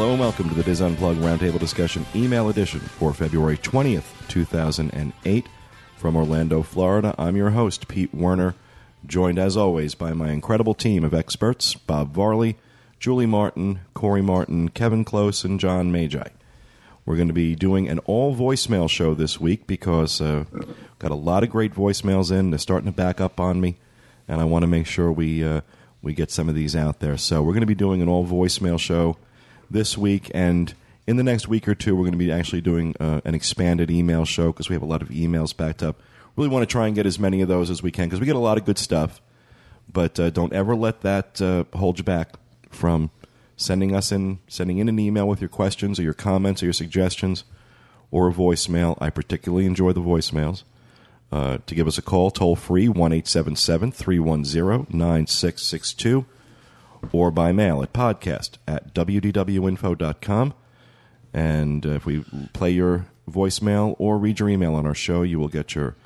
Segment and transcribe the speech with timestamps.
[0.00, 5.46] Hello and welcome to the Dis Unplugged Roundtable Discussion Email Edition for February 20th, 2008.
[5.98, 8.54] From Orlando, Florida, I'm your host, Pete Werner,
[9.04, 12.56] joined as always by my incredible team of experts Bob Varley,
[12.98, 16.28] Julie Martin, Corey Martin, Kevin Close, and John Magi.
[17.04, 20.46] We're going to be doing an all voicemail show this week because uh,
[20.98, 22.48] got a lot of great voicemails in.
[22.48, 23.76] They're starting to back up on me,
[24.26, 25.60] and I want to make sure we uh,
[26.00, 27.18] we get some of these out there.
[27.18, 29.18] So we're going to be doing an all voicemail show
[29.70, 30.74] this week, and
[31.06, 33.90] in the next week or two, we're going to be actually doing uh, an expanded
[33.90, 36.00] email show because we have a lot of emails backed up.
[36.36, 38.26] Really want to try and get as many of those as we can because we
[38.26, 39.20] get a lot of good stuff.
[39.92, 42.34] But uh, don't ever let that uh, hold you back
[42.70, 43.10] from
[43.56, 46.72] sending us in sending in an email with your questions or your comments or your
[46.72, 47.44] suggestions
[48.10, 48.96] or a voicemail.
[49.00, 50.62] I particularly enjoy the voicemails.
[51.32, 56.26] Uh, to give us a call, toll free, 1 310 9662,
[57.12, 60.54] or by mail at podcast at wdwinfo.com.
[61.32, 65.38] And uh, if we play your voicemail or read your email on our show, you
[65.38, 65.96] will get your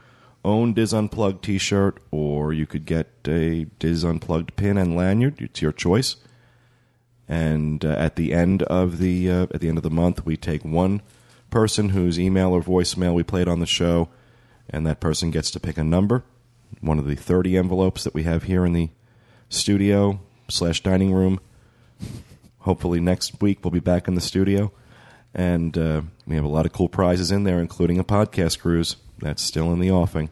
[0.45, 5.41] own Dis Unplugged t shirt, or you could get a Dis Unplugged pin and lanyard.
[5.41, 6.17] It's your choice.
[7.27, 10.37] And uh, at the end of the uh, at the end of the month, we
[10.37, 11.01] take one
[11.51, 14.11] person whose email or voicemail we played on the show,
[14.69, 16.23] and that person gets to pick a number,
[16.83, 18.91] one of the thirty envelopes that we have here in the
[19.49, 21.41] studio slash dining room.
[22.61, 24.73] Hopefully next week we'll be back in the studio,
[25.35, 28.97] and uh, we have a lot of cool prizes in there, including a podcast cruise
[29.19, 30.31] that's still in the offing.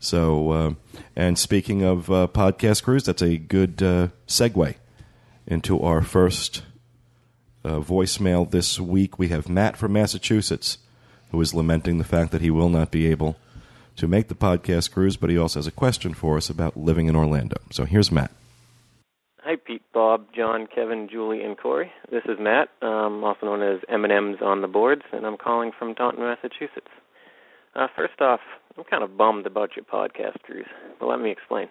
[0.00, 0.74] So, uh,
[1.14, 4.74] and speaking of uh, podcast cruise, that's a good uh, segue
[5.46, 6.62] into our first
[7.64, 9.18] uh, voicemail this week.
[9.18, 10.78] We have Matt from Massachusetts
[11.30, 13.36] who is lamenting the fact that he will not be able
[13.96, 17.06] to make the podcast cruise, but he also has a question for us about living
[17.06, 17.56] in Orlando.
[17.70, 18.30] So here's Matt.
[20.00, 21.92] Bob, John, Kevin, Julie, and Corey.
[22.10, 25.94] This is Matt, um, also known as M&M's on the boards, and I'm calling from
[25.94, 26.88] Taunton, Massachusetts.
[27.76, 28.40] Uh, first off,
[28.78, 30.64] I'm kind of bummed about your podcast cruise,
[30.98, 31.68] but let me explain.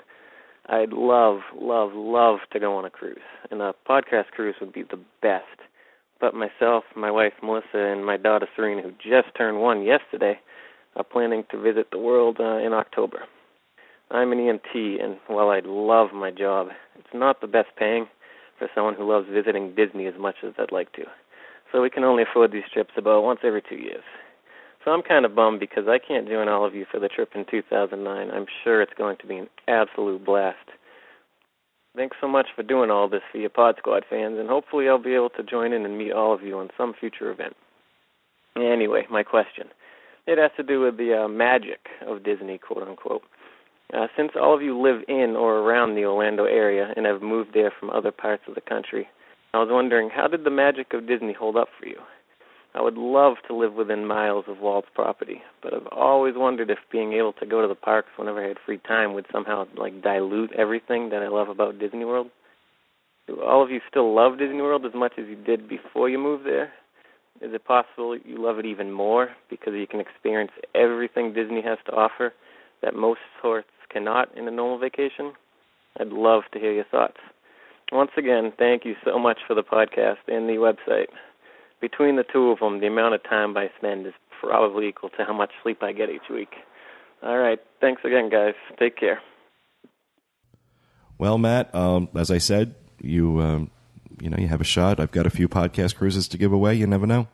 [0.67, 3.17] I'd love, love, love to go on a cruise,
[3.49, 5.45] and a podcast cruise would be the best.
[6.21, 10.39] But myself, my wife Melissa, and my daughter Serena, who just turned one yesterday,
[10.95, 13.23] are planning to visit the world uh, in October.
[14.11, 18.05] I'm an EMT, and while I'd love my job, it's not the best paying
[18.59, 21.05] for someone who loves visiting Disney as much as I'd like to.
[21.71, 24.03] So we can only afford these trips about once every two years.
[24.83, 27.29] So I'm kind of bummed because I can't join all of you for the trip
[27.35, 28.31] in 2009.
[28.31, 30.57] I'm sure it's going to be an absolute blast.
[31.95, 35.01] Thanks so much for doing all this for your Pod Squad fans, and hopefully I'll
[35.01, 37.55] be able to join in and meet all of you on some future event.
[38.55, 39.67] Anyway, my question.
[40.27, 43.23] It has to do with the uh, magic of Disney, quote unquote.
[43.93, 47.49] Uh, since all of you live in or around the Orlando area and have moved
[47.53, 49.07] there from other parts of the country,
[49.53, 51.97] I was wondering how did the magic of Disney hold up for you?
[52.75, 56.77] I would love to live within miles of Walt's property, but I've always wondered if
[56.91, 60.03] being able to go to the parks whenever I had free time would somehow like
[60.03, 62.29] dilute everything that I love about Disney World.
[63.25, 66.19] Do all of you still love Disney World as much as you did before you
[66.19, 66.71] moved there?
[67.41, 71.79] Is it possible you love it even more because you can experience everything Disney has
[71.87, 72.33] to offer
[72.83, 75.33] that most sorts cannot in a normal vacation?
[75.99, 77.17] I'd love to hear your thoughts.
[77.91, 81.07] Once again, thank you so much for the podcast and the website
[81.81, 85.25] between the two of them, the amount of time I spend is probably equal to
[85.25, 86.53] how much sleep I get each week.
[87.23, 87.59] All right.
[87.81, 88.53] Thanks again, guys.
[88.77, 89.21] Take care.
[91.17, 93.71] Well, Matt, um, as I said, you um,
[94.21, 94.99] you know you have a shot.
[94.99, 96.75] I've got a few podcast cruises to give away.
[96.75, 97.27] You never know,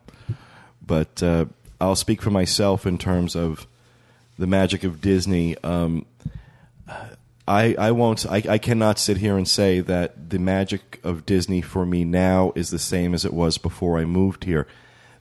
[0.84, 1.46] but uh,
[1.80, 3.68] I'll speak for myself in terms of
[4.38, 5.56] the magic of Disney.
[5.62, 6.04] Um,
[7.48, 11.60] I, I won't I, I cannot sit here and say that the magic of Disney
[11.60, 14.66] for me now is the same as it was before I moved here.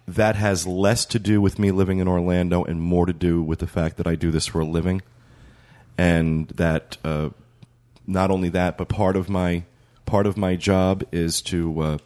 [0.07, 3.59] That has less to do with me living in Orlando and more to do with
[3.59, 5.01] the fact that I do this for a living,
[5.97, 7.29] and that uh,
[8.05, 9.63] not only that, but part of my
[10.05, 11.97] part of my job is to uh,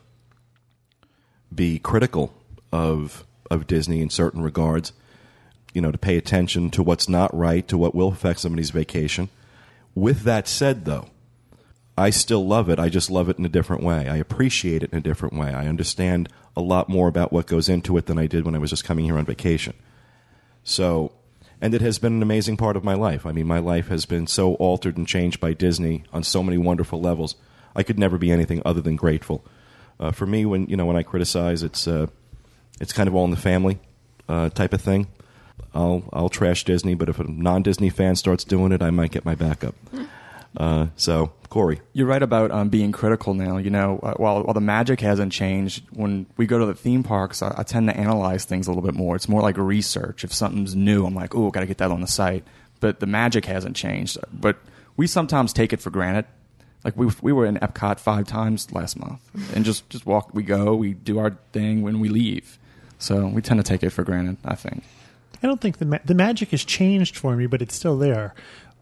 [1.53, 2.33] be critical
[2.73, 4.91] of of Disney in certain regards.
[5.73, 9.29] You know, to pay attention to what's not right, to what will affect somebody's vacation
[9.99, 11.07] with that said, though,
[11.97, 12.79] I still love it.
[12.79, 14.07] I just love it in a different way.
[14.07, 15.53] I appreciate it in a different way.
[15.53, 18.59] I understand a lot more about what goes into it than I did when I
[18.59, 19.73] was just coming here on vacation.
[20.63, 21.11] So,
[21.61, 23.25] and it has been an amazing part of my life.
[23.25, 26.57] I mean, my life has been so altered and changed by Disney on so many
[26.57, 27.35] wonderful levels.
[27.75, 29.45] I could never be anything other than grateful.
[29.99, 32.07] Uh, for me, when you know when I criticize, it's uh,
[32.79, 33.79] it's kind of all in the family
[34.29, 35.07] uh, type of thing.
[35.73, 39.11] I'll I'll trash Disney, but if a non Disney fan starts doing it, I might
[39.11, 39.75] get my back up.
[40.57, 41.79] Uh, so, Corey.
[41.93, 43.57] You're right about um, being critical now.
[43.57, 47.03] You know, uh, while while the magic hasn't changed, when we go to the theme
[47.03, 49.15] parks, I, I tend to analyze things a little bit more.
[49.15, 50.23] It's more like research.
[50.23, 52.43] If something's new, I'm like, oh, got to get that on the site.
[52.79, 54.17] But the magic hasn't changed.
[54.33, 54.57] But
[54.97, 56.25] we sometimes take it for granted.
[56.83, 59.19] Like we we were in Epcot five times last month,
[59.53, 60.33] and just just walk.
[60.33, 62.57] We go, we do our thing when we leave.
[62.97, 64.37] So we tend to take it for granted.
[64.45, 64.83] I think.
[65.41, 68.33] I don't think the ma- the magic has changed for me, but it's still there.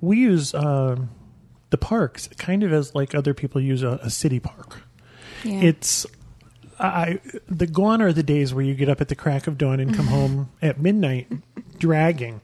[0.02, 1.10] We use um,
[1.70, 4.82] the parks kind of as like other people use a, a city park.
[5.44, 5.62] Yeah.
[5.62, 6.06] It's
[6.80, 9.80] I the gone are the days where you get up at the crack of dawn
[9.80, 11.28] and come home at midnight
[11.80, 12.42] dragging.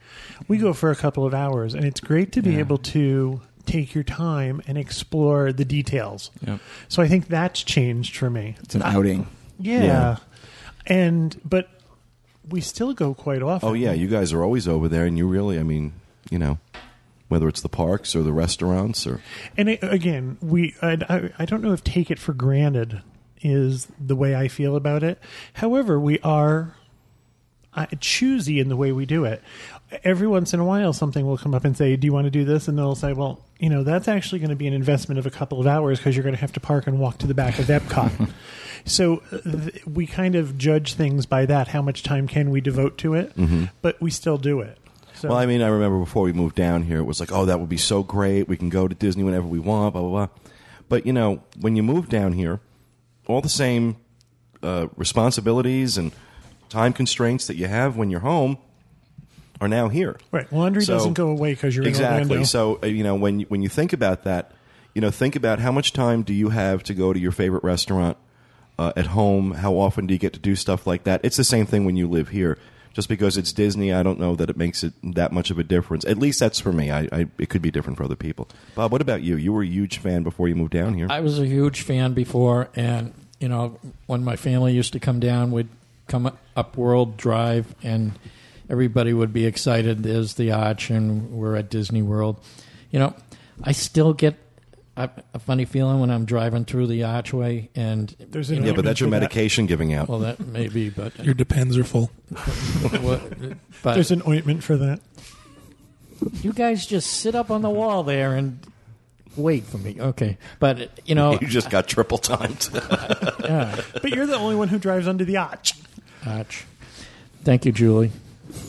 [0.48, 2.59] We go for a couple of hours, and it's great to be Yeah.
[2.59, 6.31] able to take your time and explore the details.
[6.45, 6.59] Yep.
[6.89, 8.56] So I think that's changed for me.
[8.62, 9.25] It's an outing.
[9.59, 9.83] Yeah.
[9.83, 10.18] Yeah.
[10.86, 11.69] And but
[12.53, 13.67] we still go quite often.
[13.67, 15.94] Oh, yeah, you guys are always over there, and you really, I mean,
[16.29, 16.59] you know,
[17.27, 19.21] whether it's the parks or the restaurants or.
[19.57, 23.01] And it, again, we I, I, I don't know if take it for granted
[23.41, 25.19] is the way I feel about it.
[25.53, 26.75] However, we are
[27.73, 29.41] uh, choosy in the way we do it.
[30.04, 32.31] Every once in a while, something will come up and say, "Do you want to
[32.31, 35.19] do this?" And they'll say, "Well, you know, that's actually going to be an investment
[35.19, 37.28] of a couple of hours because you're going to have to park and walk to
[37.28, 38.30] the back of Epcot."
[38.86, 41.69] so uh, th- we kind of judge things by that.
[41.69, 43.34] How much time can we devote to it?
[43.81, 44.78] But we still do it.
[45.16, 47.45] So, Well, I mean, I remember before we moved down here, it was like, oh,
[47.45, 48.48] that would be so great.
[48.48, 50.28] We can go to Disney whenever we want, blah, blah, blah.
[50.90, 52.60] But, you know, when you move down here,
[53.28, 53.98] all the same
[54.62, 56.12] uh, responsibilities and
[56.69, 58.57] time constraints that you have when you're home
[59.63, 60.18] are now here.
[60.31, 62.24] right, laundry So- doesn't go away because you're in exactly.
[62.24, 62.44] Orlando.
[62.45, 64.51] So, uh, you know, when you, when you think about that,
[64.94, 67.63] you know, think about how much time do you have to go to your favorite
[67.63, 68.18] restaurant
[68.77, 69.51] uh, at home?
[69.51, 71.21] How often do you get to do stuff like that?
[71.24, 72.57] It's the same thing when you live here.
[72.94, 75.63] Just because it's Disney, I don't know that it makes it that much of a
[75.63, 76.06] difference.
[76.06, 76.92] At least that's for me.
[76.92, 78.48] I, I it could be different for other people.
[78.75, 79.36] Bob, what about you?
[79.36, 81.07] You were a huge fan before you moved down here.
[81.09, 85.19] I was a huge fan before, and you know, when my family used to come
[85.19, 85.69] down, we'd
[86.07, 88.12] come up World Drive, and
[88.73, 90.01] everybody would be excited.
[90.01, 92.43] There's the arch, and we're at Disney World.
[92.89, 93.13] You know,
[93.63, 94.35] I still get
[94.97, 98.83] a, a funny feeling when I'm driving through the archway, and There's an yeah, but
[98.83, 99.19] that's your for that.
[99.21, 100.09] medication giving out.
[100.09, 102.07] well, that may be, but Your depends are full.
[103.01, 103.21] what-
[103.83, 104.99] but There's an ointment for that.
[106.41, 108.59] you guys just sit up on the wall there and
[109.37, 109.97] wait for me.
[109.99, 112.69] Okay, but you know, you just got triple timed.
[112.73, 115.73] yeah, But you're the only one who drives under the arch.
[116.25, 116.65] arch.
[117.43, 118.11] Thank you, Julie.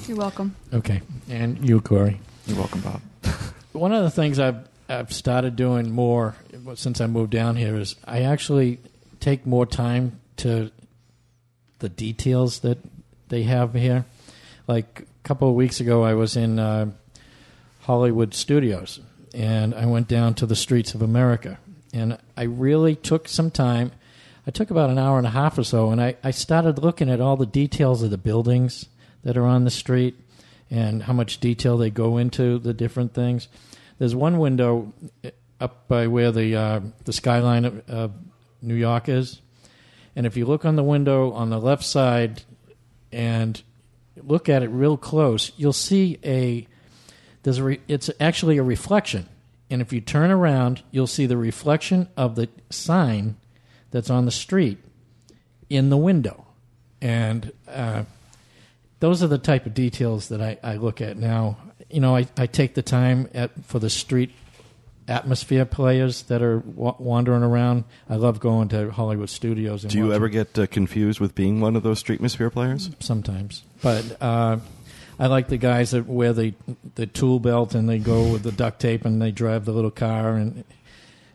[0.06, 0.54] You're welcome.
[0.72, 2.20] Okay, and you, Corey.
[2.46, 3.00] You're welcome, Bob.
[3.72, 6.36] One of the things I've I've started doing more
[6.74, 8.80] since I moved down here is I actually
[9.20, 10.70] take more time to
[11.78, 12.78] the details that
[13.28, 14.04] they have here.
[14.66, 16.90] Like a couple of weeks ago, I was in uh,
[17.80, 19.00] Hollywood Studios,
[19.32, 21.58] and I went down to the streets of America,
[21.92, 23.92] and I really took some time.
[24.46, 27.08] I took about an hour and a half or so, and I, I started looking
[27.08, 28.86] at all the details of the buildings
[29.24, 30.14] that are on the street
[30.70, 33.48] and how much detail they go into the different things.
[33.98, 34.92] There's one window
[35.60, 38.12] up by where the uh, the skyline of, of
[38.60, 39.40] New York is,
[40.16, 42.42] and if you look on the window on the left side
[43.12, 43.62] and
[44.22, 46.66] look at it real close, you'll see a
[47.42, 49.28] there's a re, it's actually a reflection,
[49.70, 53.36] and if you turn around, you'll see the reflection of the sign
[53.90, 54.78] that's on the street
[55.70, 56.46] in the window,
[57.00, 58.04] and uh,
[59.00, 61.56] those are the type of details that I, I look at now.
[61.90, 64.30] You know, I, I take the time at, for the street
[65.06, 67.84] atmosphere players that are wa- wandering around.
[68.08, 69.84] I love going to Hollywood studios.
[69.84, 72.50] And Do you watching ever get uh, confused with being one of those street atmosphere
[72.50, 72.90] players?
[73.00, 74.58] sometimes, but uh,
[75.18, 76.54] I like the guys that wear the
[76.94, 79.90] the tool belt and they go with the duct tape and they drive the little
[79.90, 80.64] car and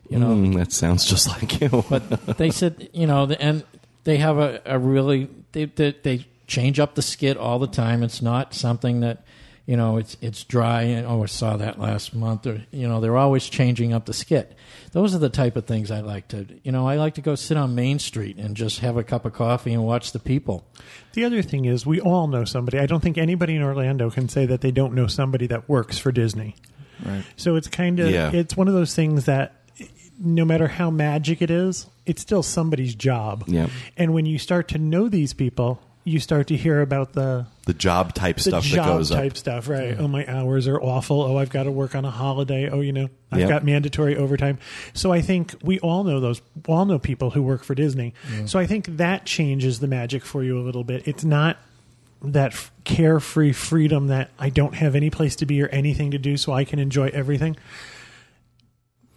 [0.08, 0.30] you know.
[0.34, 1.84] Mm, that sounds just like you.
[1.88, 3.62] But they said you know, the- and
[4.04, 8.02] they have a, a really they, they they change up the skit all the time.
[8.02, 9.24] It's not something that
[9.66, 13.00] you know it's it's dry and oh I saw that last month or you know
[13.00, 14.56] they're always changing up the skit.
[14.92, 17.36] Those are the type of things I like to you know I like to go
[17.36, 20.66] sit on Main Street and just have a cup of coffee and watch the people.
[21.12, 22.78] The other thing is, we all know somebody.
[22.80, 25.98] I don't think anybody in Orlando can say that they don't know somebody that works
[25.98, 26.56] for Disney.
[27.04, 27.24] Right.
[27.36, 28.32] So it's kind of Yeah.
[28.32, 29.54] it's one of those things that
[30.18, 33.44] no matter how magic it is, it's still somebody's job.
[33.46, 33.68] Yeah.
[33.96, 37.74] And when you start to know these people, you start to hear about the the
[37.74, 39.36] job type the stuff that job goes type up.
[39.36, 39.96] stuff, right?
[39.98, 41.20] Oh, my hours are awful.
[41.22, 42.68] Oh, I've got to work on a holiday.
[42.70, 43.48] Oh, you know, I've Yep.
[43.48, 44.58] got mandatory overtime.
[44.94, 48.14] So I think we all know those, all know people who work for Disney.
[48.46, 51.06] So I think that changes the magic for you a little bit.
[51.06, 51.58] It's not
[52.22, 56.18] that f- carefree freedom that I don't have any place to be or anything to
[56.18, 57.56] do, so I can enjoy everything.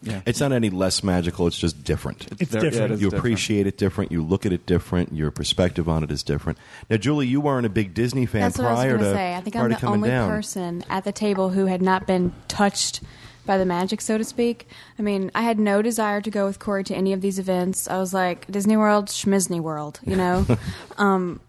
[0.03, 0.21] Yeah.
[0.25, 1.47] It's not any less magical.
[1.47, 2.27] It's just different.
[2.39, 2.91] It's There- yeah, different.
[2.91, 3.19] it is you different.
[3.19, 4.11] appreciate it different.
[4.11, 5.13] You look at it different.
[5.13, 6.57] Your perspective on it is different.
[6.89, 9.09] Now, Julie, you weren't a big Disney fan That's what I was prior going to
[9.09, 9.35] to say.
[9.35, 10.29] I think I'm the only down.
[10.29, 13.01] person at the table who had not been touched
[13.45, 14.67] by the magic, so to speak.
[14.97, 17.89] I mean, I had no desire to go with Corey to any of these events.
[17.89, 20.45] I was like, Disney World, Schmizney World, you know?
[20.97, 21.41] um,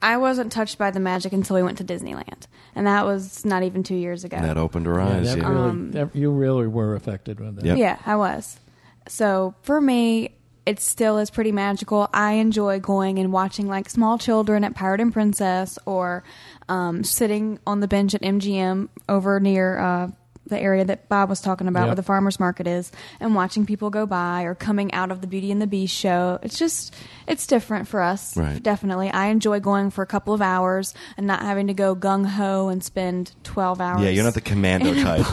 [0.00, 2.46] I wasn't touched by the magic until we went to Disneyland.
[2.76, 4.36] And that was not even two years ago.
[4.36, 5.26] And that opened her Yeah, eyes.
[5.34, 5.48] that Yeah.
[5.48, 7.64] really, Um, that, you really were affected with that.
[7.64, 7.78] Yep.
[7.78, 8.58] Yeah, I was.
[9.08, 10.30] So for me,
[10.66, 12.08] it still is pretty magical.
[12.14, 16.24] I enjoy going and watching like small children at Pirate and Princess or
[16.68, 20.08] um, sitting on the bench at MGM over near uh,
[20.46, 21.86] the area that Bob was talking about Yep.
[21.88, 25.26] where the farmers market is and watching people go by or coming out of the
[25.26, 26.38] Beauty and the Beast show.
[26.42, 26.94] It's just,
[27.26, 28.36] it's different for us.
[28.36, 28.62] Right.
[28.62, 29.10] Definitely.
[29.10, 32.68] I enjoy going for a couple of hours and not having to go gung ho
[32.68, 34.02] and spend 12 hours.
[34.02, 35.26] Yeah, you're not the commando type.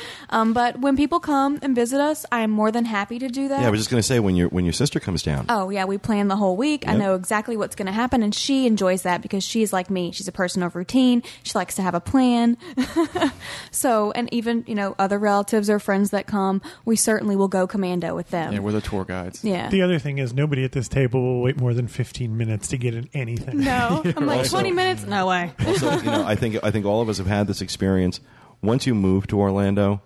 [0.00, 0.32] Park.
[0.32, 3.48] Um, but when people come and visit us, I am more than happy to do
[3.48, 3.60] that.
[3.60, 5.46] Yeah, I was just going to say when your when your sister comes down.
[5.48, 6.86] Oh yeah, we plan the whole week.
[6.88, 10.12] I know exactly what's going to happen, and she enjoys that because she's like me.
[10.12, 11.22] She's a person of routine.
[11.42, 12.56] She likes to have a plan.
[13.70, 17.66] so, and even you know other relatives or friends that come, we certainly will go
[17.66, 18.52] commando with them.
[18.52, 19.44] Yeah, we're the tour guides.
[19.44, 19.68] Yeah.
[19.68, 22.78] The other thing is, nobody at this table will wait more than 15 minutes to
[22.78, 23.60] get in anything.
[23.60, 25.04] no, I'm like Also- twenty minutes.
[25.04, 25.52] No way.
[25.66, 28.20] also, you know, I think I think all of us have had this experience.
[28.62, 30.02] Once you move to Orlando,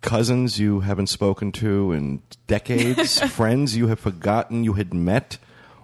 [0.00, 5.38] cousins you haven't spoken to in decades, friends you have forgotten you had met,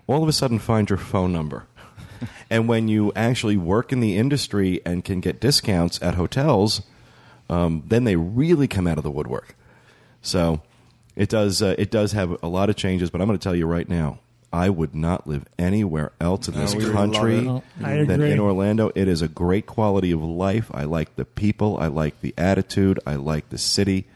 [0.07, 1.67] all of a sudden find your phone number.
[2.49, 6.81] And when you actually work in the industry and can get discounts at hotels,
[7.51, 9.55] um, then they really come out of the woodwork.
[10.23, 10.63] So
[11.15, 13.11] it does uh, it does have a lot of changes.
[13.11, 14.21] But I'm going to tell you right now,
[14.57, 17.63] I would not live anywhere else in No, this we love country it.
[17.83, 18.33] I than agree.
[18.33, 18.91] in Orlando.
[18.95, 20.71] It is a great quality of life.
[20.73, 21.77] I like the people.
[21.79, 22.99] I like the attitude.
[23.07, 24.07] I like the city.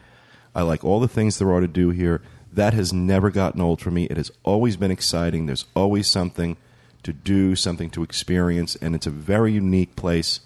[0.54, 2.22] I like all the things there are to do here.
[2.50, 4.04] That has never gotten old for me.
[4.04, 5.44] It has always been exciting.
[5.44, 6.56] There's always something
[7.02, 10.40] to do, something to experience, and it's a very unique place.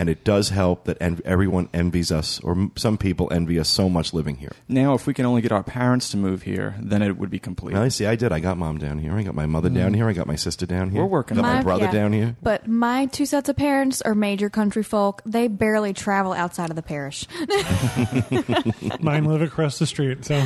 [0.00, 3.68] And it does help that en- everyone envies us, or m- some people envy us
[3.68, 4.52] so much living here.
[4.68, 7.40] Now, if we can only get our parents to move here, then it would be
[7.40, 7.74] complete.
[7.74, 8.06] I see.
[8.06, 8.30] I did.
[8.30, 9.12] I got mom down here.
[9.12, 10.08] I got my mother down here.
[10.08, 11.00] I got my sister down here.
[11.02, 11.64] We're working Got on my it.
[11.64, 11.90] brother yeah.
[11.90, 12.36] down here.
[12.40, 15.20] But my two sets of parents are major country folk.
[15.26, 17.26] They barely travel outside of the parish.
[19.00, 20.36] Mine live across the street, so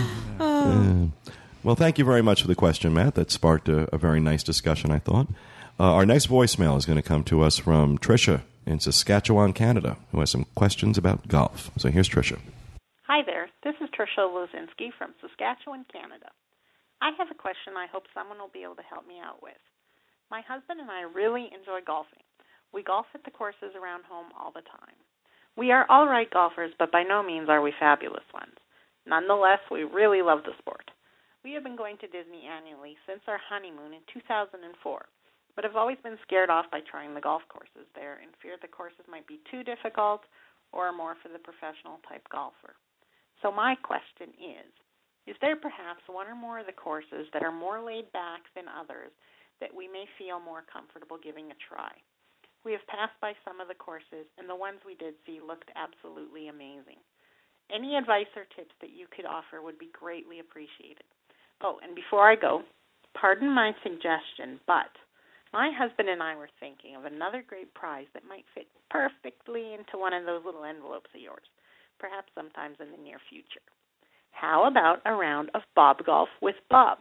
[1.63, 3.17] Well, thank you very much for the question, Matt.
[3.17, 5.29] That sparked a, a very nice discussion, I thought.
[5.79, 9.97] Uh, our next voicemail is going to come to us from Tricia in Saskatchewan, Canada,
[10.11, 11.71] who has some questions about golf.
[11.79, 12.39] So here's Tricia.
[13.09, 13.49] Hi there.
[13.65, 16.31] This is Tricia Lozinski from Saskatchewan, Canada.
[17.01, 19.59] I have a question I hope someone will be able to help me out with.
[20.31, 22.23] My husband and I really enjoy golfing.
[22.73, 24.97] We golf at the courses around home all the time.
[25.57, 28.57] We are all right golfers, but by no means are we fabulous ones.
[29.05, 30.89] Nonetheless, we really love the sport.
[31.45, 34.63] We have been going to Disney annually since our honeymoon in 2004,
[35.55, 38.69] but have always been scared off by trying the golf courses there and feared the
[38.69, 40.23] courses might be too difficult
[40.73, 42.75] or more for the professional type golfer.
[43.43, 44.71] So my question is,
[45.27, 48.65] is there perhaps one or more of the courses that are more laid back than
[48.67, 49.13] others
[49.61, 51.93] that we may feel more comfortable giving a try?
[52.65, 55.71] We have passed by some of the courses, and the ones we did see looked
[55.75, 57.03] absolutely amazing.
[57.75, 61.07] Any advice or tips that you could offer would be greatly appreciated.
[61.63, 62.63] Oh, and before I go,
[63.15, 64.91] pardon my suggestion, but
[65.53, 69.99] my husband and I were thinking of another great prize that might fit perfectly into
[69.99, 71.45] one of those little envelopes of yours,
[71.99, 73.65] perhaps sometimes in the near future.
[74.33, 76.99] How about a round of Bob Golf with Bob?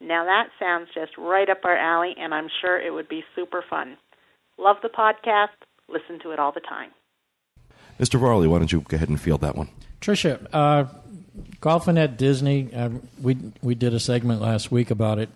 [0.00, 3.64] Now that sounds just right up our alley, and I'm sure it would be super
[3.68, 3.96] fun.
[4.58, 5.56] Love the podcast.
[5.88, 6.90] Listen to it all the time.
[7.98, 8.18] Mr.
[8.18, 9.68] Varley, why don't you go ahead and field that one?
[10.00, 10.84] Tricia, uh,
[11.60, 15.28] golfing at Disney, uh, we we did a segment last week about it.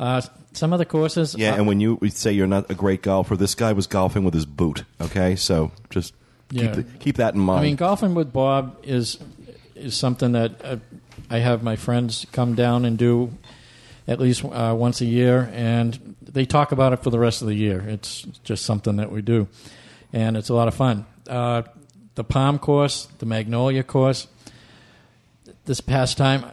[0.00, 0.22] Uh,
[0.54, 3.36] some of the courses, Yeah, uh, and when you say you're not a great golfer,
[3.36, 5.36] this guy was golfing with his boot, okay?
[5.36, 6.14] So just
[6.48, 6.72] keep, Yeah.
[6.72, 7.60] the, keep that in mind.
[7.60, 9.18] I mean, golfing with Bob is
[9.74, 10.76] is something that uh,
[11.30, 13.30] I have my friends come down and do
[14.08, 17.48] at least uh, once a year, and they talk about it for the rest of
[17.48, 17.80] the year.
[17.86, 19.48] It's just something that we do,
[20.14, 21.04] and it's a lot of fun.
[21.28, 21.62] Uh,
[22.14, 24.26] the Palm course, the Magnolia course,
[25.66, 26.44] this past time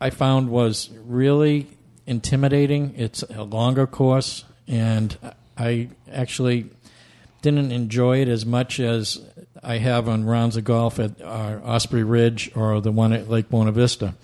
[0.00, 1.68] I found was really
[2.06, 2.94] intimidating.
[2.96, 5.16] It's a longer course, and
[5.56, 6.70] I actually
[7.42, 9.20] didn't enjoy it as much as
[9.62, 13.48] I have on rounds of golf at uh, Osprey Ridge or the one at Lake
[13.48, 14.14] Buena Vista.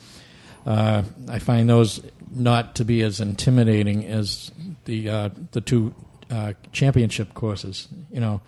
[0.66, 2.00] Uh, I find those
[2.34, 4.50] not to be as intimidating as
[4.84, 5.94] the uh, the two
[6.30, 7.88] uh, championship courses.
[8.10, 8.40] You know,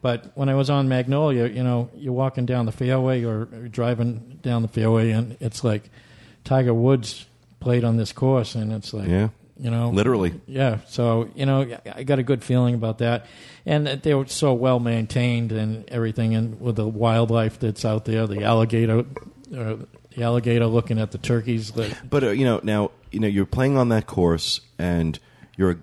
[0.00, 4.38] But when I was on Magnolia, you know, you're walking down the fairway or driving
[4.42, 5.90] down the fairway, and it's like
[6.44, 7.26] Tiger Woods
[7.60, 9.28] played on this course, and it's like, Yeah.
[9.58, 10.34] you know, Literally.
[10.46, 10.78] yeah.
[10.88, 13.26] So you know, I got a good feeling about that,
[13.66, 18.04] and that they were so well maintained and everything, and with the wildlife that's out
[18.04, 19.00] there, the alligator,
[19.56, 19.76] uh,
[20.16, 21.74] the alligator looking at the turkeys.
[21.76, 25.18] Like, But uh, you know, now you know you're playing on that course, and
[25.56, 25.82] you're an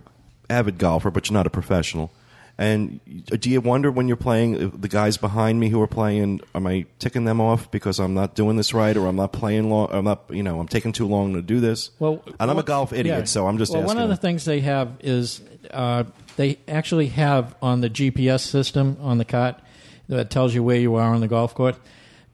[0.49, 2.11] avid golfer, but you're not a professional.
[2.57, 6.39] And do you wonder when you're playing the guys behind me who are playing?
[6.53, 9.69] Am I ticking them off because I'm not doing this right, or I'm not playing
[9.69, 9.89] long?
[9.91, 11.89] I'm not, you know, I'm taking too long to do this.
[11.99, 13.23] Well, and I'm a golf idiot, yeah.
[13.25, 13.83] so I'm just well.
[13.83, 13.97] asking.
[13.97, 16.05] One of the things they have is uh,
[16.37, 19.59] they actually have on the GPS system on the cart
[20.07, 21.75] that tells you where you are on the golf course.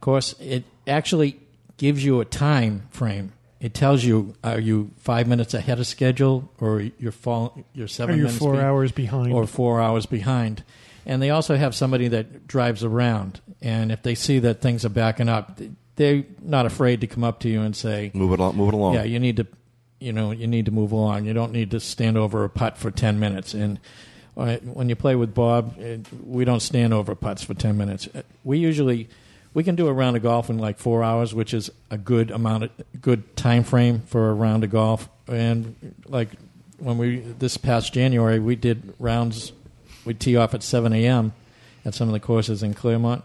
[0.01, 1.39] Course, it actually
[1.77, 3.33] gives you a time frame.
[3.61, 8.15] It tells you are you five minutes ahead of schedule, or you're fall, you're seven
[8.15, 9.31] Are you minutes four be- hours behind?
[9.33, 10.63] or four hours behind.
[11.05, 14.89] And they also have somebody that drives around, and if they see that things are
[14.89, 15.59] backing up,
[15.95, 18.55] they're not afraid to come up to you and say, move it along.
[18.57, 18.93] Move it along.
[18.95, 19.47] yeah, you need to,
[19.99, 21.25] you know, you need to move along.
[21.25, 23.53] You don't need to stand over a putt for ten minutes.
[23.53, 23.79] And
[24.37, 28.07] uh, when you play with Bob, uh, we don't stand over putts for ten minutes.
[28.13, 29.09] Uh, We usually
[29.53, 32.31] we can do a round of golf in like four hours, which is a good
[32.31, 35.10] amount of good time frame for a round of golf.
[35.27, 36.29] And like
[36.77, 39.53] when we this past January, we did rounds.
[40.05, 41.34] We tee off at seven a.m.
[41.86, 43.24] at some of the courses in Clermont,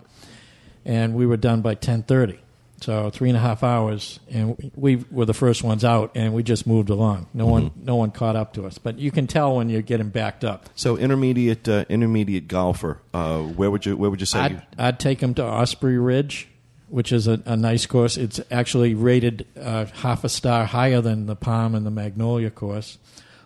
[0.84, 2.38] and we were done by ten thirty.
[2.80, 6.42] So three and a half hours, and we were the first ones out, and we
[6.42, 7.26] just moved along.
[7.32, 8.76] No one, no one caught up to us.
[8.76, 10.68] But you can tell when you're getting backed up.
[10.74, 13.00] So intermediate, uh, intermediate golfer.
[13.14, 14.38] Uh, where would you, where would you say?
[14.38, 16.48] you, I'd, I'd take them to Osprey Ridge,
[16.88, 18.18] which is a, a nice course.
[18.18, 22.98] It's actually rated uh, half a star higher than the Palm and the Magnolia course.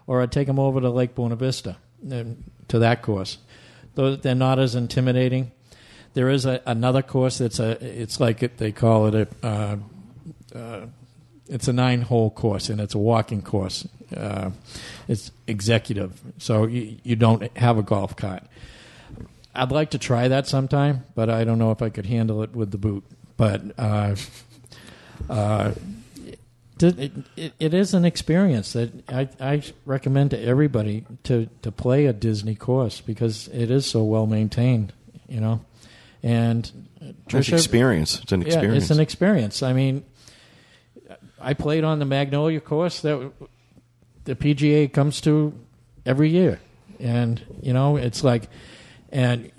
[0.09, 1.77] Or I'd take them over to Lake Buena Vista,
[2.11, 2.25] uh,
[2.67, 3.39] to that course.
[3.95, 5.53] Though they're not as intimidating.
[6.15, 7.83] There is a, another course that's a.
[7.85, 9.47] It's like it, they call it a.
[9.47, 9.77] Uh,
[10.55, 10.87] uh,
[11.51, 13.87] it's a nine-hole course and it's a walking course.
[14.17, 14.51] Uh,
[15.09, 18.45] it's executive, so you, you don't have a golf cart.
[19.55, 22.55] I'd like to try that sometime, but I don't know if I could handle it
[22.55, 23.05] with the boot.
[23.37, 24.15] But uh,
[25.29, 25.73] uh,
[26.81, 32.07] it, it, it is an experience that I, I recommend to everybody to, to play
[32.07, 34.93] a Disney course because it is so well maintained,
[35.29, 35.65] you know.
[36.23, 36.71] And
[37.29, 38.21] it's experience.
[38.23, 38.75] It's an experience.
[38.75, 39.63] yeah, it's an experience.
[39.63, 40.05] I mean,
[41.41, 43.33] I played on the Magnolia course that
[44.25, 45.55] the PGA comes to
[46.05, 46.61] every year,
[46.99, 48.49] and you know it's like,
[49.11, 49.51] and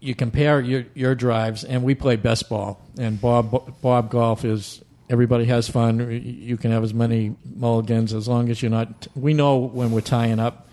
[0.00, 4.82] you compare your your drives, and we play best ball, and Bob Bob golf is
[5.08, 6.20] everybody has fun.
[6.22, 9.06] You can have as many mulligans as long as you're not.
[9.14, 10.68] We know when we're tying up.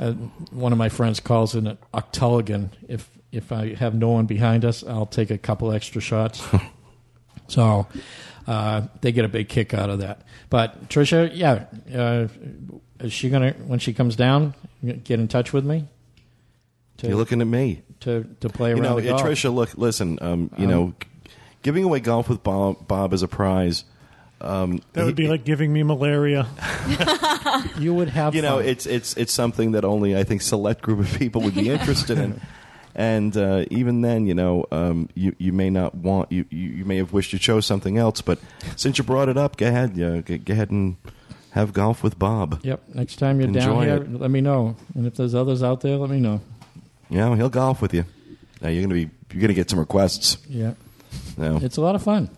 [0.00, 0.12] Uh,
[0.50, 2.70] one of my friends calls it an octulligan.
[2.88, 6.42] If if I have no one behind us, I'll take a couple extra shots.
[7.48, 7.86] so
[8.46, 10.22] uh, they get a big kick out of that.
[10.50, 12.28] But Trisha, yeah, uh,
[13.00, 15.88] is she gonna when she comes down get in touch with me?
[16.98, 17.82] To, You're looking at me.
[18.00, 19.22] to to play around You know, the?
[19.22, 19.52] Trisha.
[19.52, 20.18] Look, listen.
[20.20, 20.94] Um, you know,
[21.62, 23.84] giving away golf with Bob, Bob as a prize.
[24.40, 26.46] Um, that would be like giving me malaria.
[27.78, 31.00] you would have you know, it's it's it's something that only I think select group
[31.00, 32.40] of people would be interested in.
[32.94, 36.84] And uh, even then, you know, um, you you may not want you, you you
[36.84, 38.38] may have wished you chose something else, but
[38.76, 40.96] since you brought it up, go ahead, yeah, go, go ahead and
[41.50, 42.60] have golf with Bob.
[42.62, 42.82] Yep.
[42.94, 44.12] Next time you're down here, it.
[44.20, 44.76] let me know.
[44.94, 46.40] And if there's others out there, let me know.
[47.10, 48.04] Yeah, he'll golf with you.
[48.60, 50.38] Now you're gonna be you're gonna get some requests.
[50.48, 50.74] Yeah.
[51.36, 52.30] No, It's a lot of fun.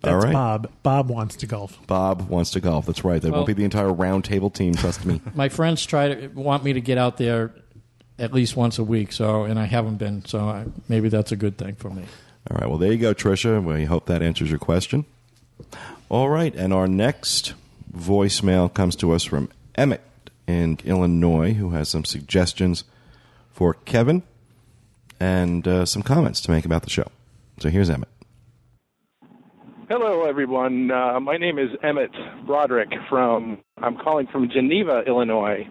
[0.00, 0.32] That's all right.
[0.32, 0.70] Bob.
[0.82, 1.78] Bob wants to golf.
[1.86, 2.86] Bob wants to golf.
[2.86, 3.22] That's right.
[3.22, 4.74] That Well- won't be the entire round table team.
[4.74, 5.20] Trust me.
[5.34, 7.52] My friends try to want me to get out there
[8.18, 11.36] at least once a week, so and I haven't been, so I, maybe that's a
[11.36, 12.04] good thing for me.
[12.50, 12.68] All right.
[12.68, 13.62] Well, there you go, Tricia.
[13.62, 15.04] We hope that answers your question.
[16.08, 16.54] All right.
[16.54, 17.54] And our next
[17.96, 20.02] voicemail comes to us from Emmett
[20.46, 22.84] in Illinois, who has some suggestions
[23.52, 24.22] for Kevin
[25.20, 27.10] and uh, some comments to make about the show.
[27.60, 28.08] So here's Emmett.
[29.88, 30.90] Hello, everyone.
[30.90, 32.10] Uh, my name is Emmett
[32.46, 33.58] Broderick from.
[33.76, 35.68] I'm calling from Geneva, Illinois.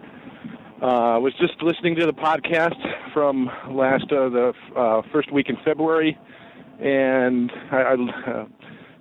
[0.82, 2.74] Uh, I was just listening to the podcast
[3.12, 6.18] from last uh, the uh, first week in February,
[6.80, 8.46] and I I, uh,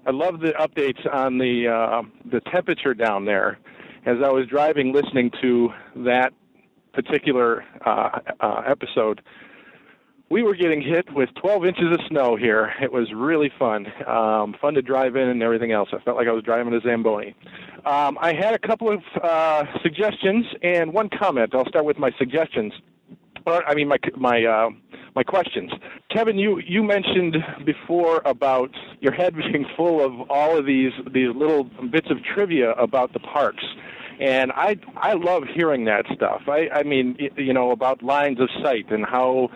[0.06, 3.58] I love the updates on the uh, the temperature down there.
[4.06, 6.34] As I was driving, listening to that
[6.94, 9.22] particular uh, uh, episode,
[10.32, 12.72] we were getting hit with 12 inches of snow here.
[12.82, 15.90] It was really fun, um, fun to drive in and everything else.
[15.92, 17.36] I felt like I was driving a Zamboni.
[17.86, 21.54] Um, I had a couple of uh, suggestions and one comment.
[21.54, 22.72] I'll start with my suggestions.
[23.46, 24.70] Or, I mean, my my uh,
[25.16, 25.72] my questions.
[26.16, 28.70] Kevin, you you mentioned before about
[29.02, 33.20] your head being full of all of these these little bits of trivia about the
[33.20, 33.64] parks.
[34.22, 36.44] And I I love hearing that stuff.
[36.48, 39.50] I I mean, you know, about lines of sight and how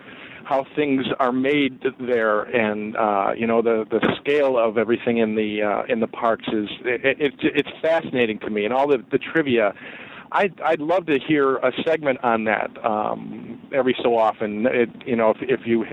[0.46, 5.34] how things are made there, and uh, you know the the scale of everything in
[5.34, 9.04] the uh, in the parks is it, it, it's fascinating to me, and all the
[9.10, 9.74] the trivia.
[10.32, 14.66] I'd I'd love to hear a segment on that um, every so often.
[14.66, 15.84] It, you know, if if you,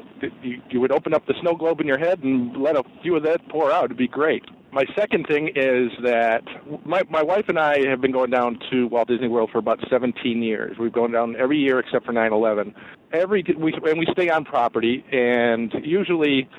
[0.41, 3.15] you you would open up the snow globe in your head and let a few
[3.15, 4.43] of that pour out, it'd be great.
[4.73, 6.41] My second thing is that
[6.83, 9.79] my my wife and I have been going down to Walt Disney World for about
[9.87, 10.79] 17 years.
[10.79, 12.73] We've gone down every year except for 9/11.
[13.11, 16.49] Every we and we stay on property, and usually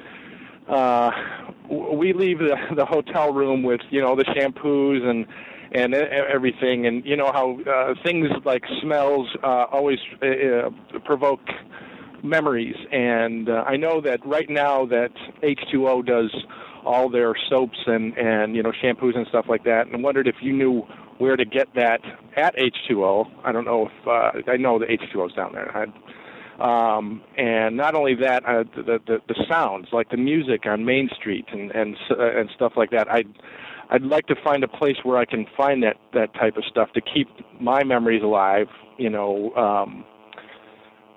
[0.69, 1.11] uh,
[1.69, 5.27] we leave the the hotel room with you know the shampoos and
[5.73, 10.71] and everything, and you know how uh, things like smells uh, always uh, uh,
[11.05, 11.49] provoke
[12.23, 12.77] memories.
[12.93, 15.11] And uh, I know that right now that
[15.43, 16.31] H2O does
[16.85, 20.37] all their soaps and and you know shampoos and stuff like that, and wondered if
[20.41, 20.83] you knew
[21.19, 22.01] where to get that
[22.37, 23.27] at H2O.
[23.45, 25.71] I don't know if uh, I know the H2O's down there.
[25.77, 25.87] I,
[26.61, 31.09] um, and not only that, uh, the, the the sounds like the music on Main
[31.19, 33.11] Street and and uh, and stuff like that.
[33.11, 33.25] I
[33.91, 36.93] I'd like to find a place where I can find that that type of stuff
[36.93, 37.29] to keep
[37.61, 38.69] my memories alive.
[38.99, 40.05] You know, um,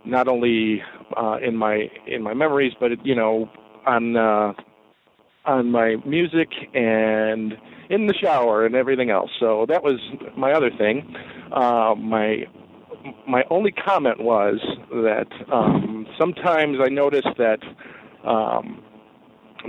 [0.05, 0.81] not only
[1.15, 3.49] uh, in my in my memories, but you know,
[3.85, 4.53] on uh,
[5.47, 7.53] on my music and
[7.89, 9.31] in the shower and everything else.
[9.39, 9.99] So that was
[10.35, 11.15] my other thing.
[11.51, 12.45] Uh, my
[13.27, 14.59] my only comment was
[14.91, 17.59] that um, sometimes I notice that
[18.25, 18.83] um,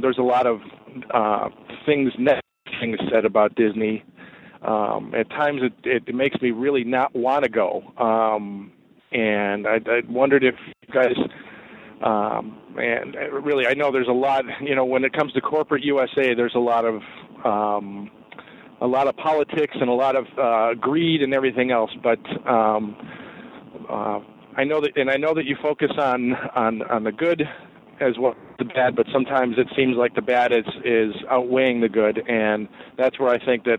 [0.01, 0.61] there's a lot of
[1.15, 1.49] uh,
[1.87, 2.43] things negative
[2.81, 4.05] things said about Disney.
[4.63, 7.83] Um, at times, it, it makes me really not want to go.
[7.97, 8.73] Um,
[9.13, 10.55] and I, I wondered if
[10.87, 11.15] you guys,
[12.03, 14.45] um, and really, I know there's a lot.
[14.61, 17.03] You know, when it comes to corporate USA, there's a lot of
[17.45, 18.11] um,
[18.81, 21.91] a lot of politics and a lot of uh, greed and everything else.
[22.03, 22.97] But um,
[23.89, 24.21] uh,
[24.57, 27.43] I know that, and I know that you focus on on on the good
[28.01, 31.81] as well as the bad, but sometimes it seems like the bad is is outweighing
[31.81, 33.79] the good, and that's where I think that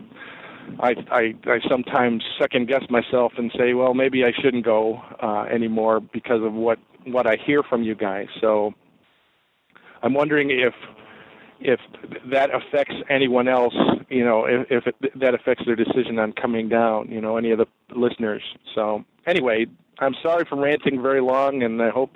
[0.80, 5.44] I I, I sometimes second guess myself and say, well, maybe I shouldn't go uh,
[5.52, 8.26] anymore because of what what I hear from you guys.
[8.40, 8.72] So
[10.02, 10.74] I'm wondering if
[11.60, 11.78] if
[12.30, 13.74] that affects anyone else,
[14.08, 17.50] you know, if, if it, that affects their decision on coming down, you know, any
[17.50, 18.42] of the listeners.
[18.74, 19.66] So anyway,
[19.98, 22.12] I'm sorry for ranting very long, and I hope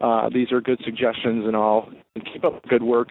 [0.00, 1.90] uh, these are good suggestions and all.
[2.14, 3.08] And keep up good work.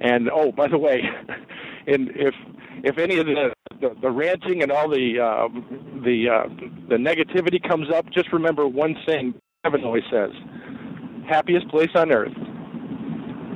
[0.00, 1.02] And oh, by the way,
[1.86, 2.34] and if
[2.82, 5.48] if any of the the, the ranting and all the uh,
[6.02, 6.48] the uh,
[6.88, 9.34] the negativity comes up, just remember one thing
[9.64, 10.32] Kevin always says:
[11.28, 12.32] happiest place on earth.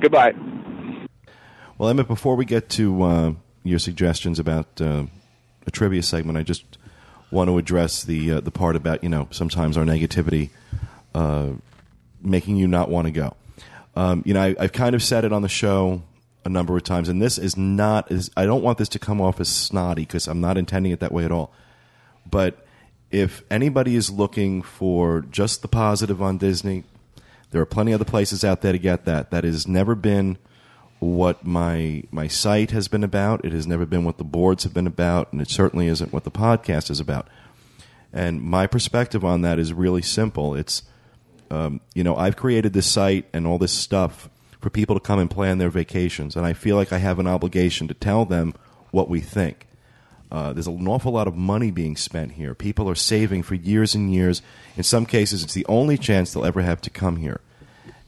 [0.01, 0.33] Goodbye.
[1.77, 5.05] Well, Emmett, before we get to uh, your suggestions about uh,
[5.65, 6.77] a trivia segment, I just
[7.29, 10.51] want to address the uh, the part about you know sometimes our negativity
[11.13, 11.49] uh,
[12.21, 13.35] making you not want to go.
[13.97, 16.03] Um, you know, I, have kind of said it on the show
[16.45, 18.09] a number of times, and this is not.
[18.13, 21.01] Is, I don't want this to come off as snotty because I'm not intending it
[21.01, 21.51] that way at all.
[22.29, 22.65] But
[23.11, 26.83] if anybody is looking for just the positive on Disney,
[27.51, 29.31] there are plenty of other places out there to get that.
[29.31, 30.37] That has never been
[30.99, 33.45] what my my site has been about.
[33.45, 36.23] It has never been what the boards have been about, and it certainly isn't what
[36.23, 37.27] the podcast is about.
[38.11, 40.55] And my perspective on that is really simple.
[40.55, 40.83] It's
[41.49, 45.19] um, you know, I've created this site and all this stuff for people to come
[45.19, 48.53] and plan their vacations, and I feel like I have an obligation to tell them
[48.91, 49.66] what we think.
[50.31, 52.53] Uh, there's an awful lot of money being spent here.
[52.53, 54.41] People are saving for years and years.
[54.75, 57.39] In some cases, it's the only chance they'll ever have to come here.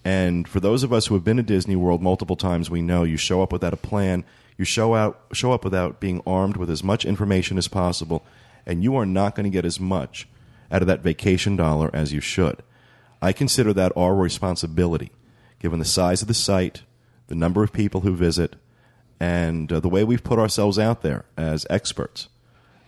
[0.03, 3.03] And for those of us who have been to Disney World multiple times, we know
[3.03, 4.23] you show up without a plan.
[4.57, 8.25] You show out, show up without being armed with as much information as possible,
[8.65, 10.27] and you are not going to get as much
[10.71, 12.61] out of that vacation dollar as you should.
[13.21, 15.11] I consider that our responsibility,
[15.59, 16.83] given the size of the site,
[17.27, 18.55] the number of people who visit,
[19.19, 22.29] and uh, the way we've put ourselves out there as experts,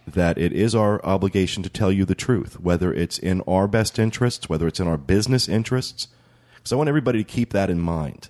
[0.07, 3.99] that it is our obligation to tell you the truth, whether it's in our best
[3.99, 6.07] interests, whether it's in our business interests.
[6.55, 8.29] Because I want everybody to keep that in mind.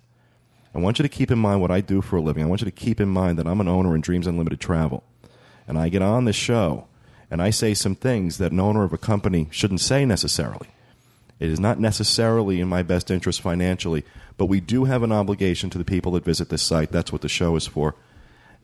[0.74, 2.44] I want you to keep in mind what I do for a living.
[2.44, 5.04] I want you to keep in mind that I'm an owner in Dreams Unlimited Travel.
[5.68, 6.88] And I get on this show
[7.30, 10.68] and I say some things that an owner of a company shouldn't say necessarily.
[11.42, 14.06] It is not necessarily in my best interest financially,
[14.38, 16.94] but we do have an obligation to the people that visit this site.
[16.94, 17.96] That's what the show is for.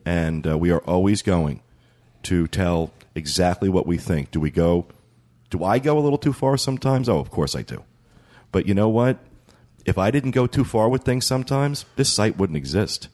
[0.06, 1.60] And uh, we are always going
[2.22, 4.30] to tell exactly what we think.
[4.30, 4.86] Do we go?
[5.50, 7.06] Do I go a little too far sometimes?
[7.06, 7.84] Oh, of course I do.
[8.50, 9.18] But you know what?
[9.88, 13.08] if I didn't go too far with things sometimes, this site wouldn't exist.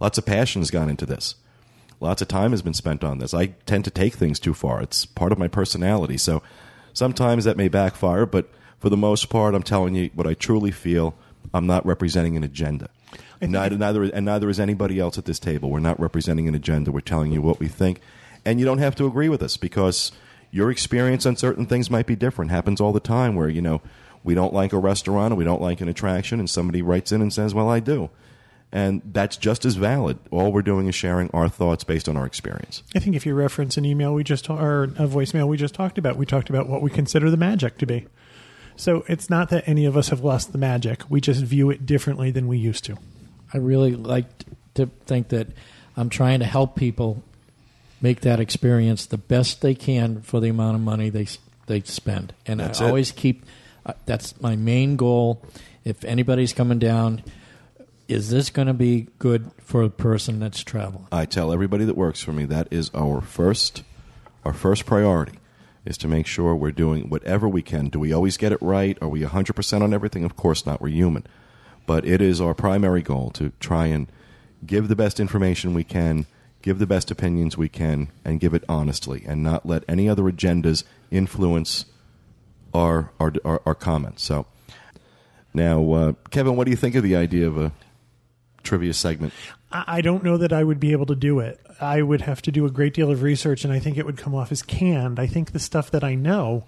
[0.00, 1.36] Lots of passion has gone into this.
[2.00, 3.32] Lots of time has been spent on this.
[3.32, 4.82] I tend to take things too far.
[4.82, 6.18] It's part of my personality.
[6.18, 6.42] So
[6.92, 8.50] sometimes that may backfire, but
[8.86, 11.16] for the most part, I'm telling you what I truly feel.
[11.52, 12.88] I'm not representing an agenda.
[13.40, 15.70] Neither, neither, and neither is anybody else at this table.
[15.70, 16.92] We're not representing an agenda.
[16.92, 18.00] We're telling you what we think,
[18.44, 20.12] and you don't have to agree with us because
[20.52, 22.52] your experience on certain things might be different.
[22.52, 23.82] Happens all the time where you know
[24.22, 27.20] we don't like a restaurant or we don't like an attraction, and somebody writes in
[27.20, 28.08] and says, "Well, I do,"
[28.70, 30.20] and that's just as valid.
[30.30, 32.84] All we're doing is sharing our thoughts based on our experience.
[32.94, 35.98] I think if you reference an email we just or a voicemail we just talked
[35.98, 38.06] about, we talked about what we consider the magic to be.
[38.76, 41.02] So it's not that any of us have lost the magic.
[41.08, 42.96] We just view it differently than we used to.
[43.52, 44.26] I really like
[44.74, 45.48] to think that
[45.96, 47.22] I'm trying to help people
[48.00, 51.26] make that experience the best they can for the amount of money they
[51.66, 52.88] they spend, and That's I it.
[52.88, 53.44] always keep
[53.84, 55.42] uh, that's my main goal.
[55.84, 57.22] If anybody's coming down,
[58.08, 61.08] is this going to be good for a person that's traveling?
[61.10, 63.82] I tell everybody that works for me that is our first
[64.44, 65.38] our first priority
[65.86, 67.88] is to make sure we're doing whatever we can.
[67.88, 68.98] Do we always get it right?
[69.00, 70.24] Are we 100% on everything?
[70.24, 70.80] Of course not.
[70.80, 71.26] We're human.
[71.86, 74.08] But it is our primary goal to try and
[74.64, 76.26] give the best information we can,
[76.60, 80.24] give the best opinions we can, and give it honestly, and not let any other
[80.24, 81.84] agendas influence
[82.74, 84.22] our our, our, our comments.
[84.24, 84.46] So,
[85.54, 87.72] now, uh, Kevin, what do you think of the idea of a
[88.62, 89.32] trivia segment?
[89.70, 91.60] I I don't know that I would be able to do it.
[91.80, 94.16] I would have to do a great deal of research, and I think it would
[94.16, 95.18] come off as canned.
[95.18, 96.64] I think the stuff that I know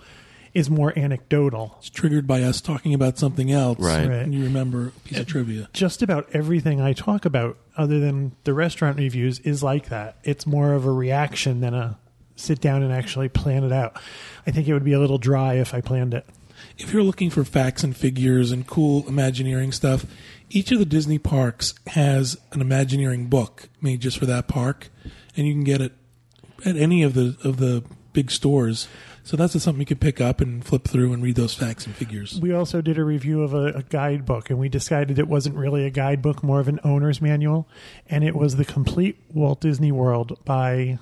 [0.55, 1.77] is more anecdotal.
[1.79, 3.79] It's triggered by us talking about something else.
[3.79, 4.09] Right.
[4.09, 4.23] Right.
[4.23, 5.69] And you remember a piece of trivia.
[5.73, 10.17] Just about everything I talk about, other than the restaurant reviews, is like that.
[10.25, 11.99] It's more of a reaction than a
[12.37, 14.01] sit down and actually plan it out.
[14.47, 16.27] I think it would be a little dry if I planned it.
[16.77, 20.07] If you're looking for facts and figures and cool Imagineering stuff,
[20.51, 24.89] each of the Disney parks has an Imagineering book made just for that park,
[25.37, 25.93] and you can get it
[26.65, 28.89] at any of the of the big stores.
[29.23, 31.85] So that's just something you could pick up and flip through and read those facts
[31.85, 32.41] and figures.
[32.41, 35.85] We also did a review of a, a guidebook, and we decided it wasn't really
[35.85, 37.69] a guidebook, more of an owner's manual,
[38.09, 40.99] and it was the complete Walt Disney World by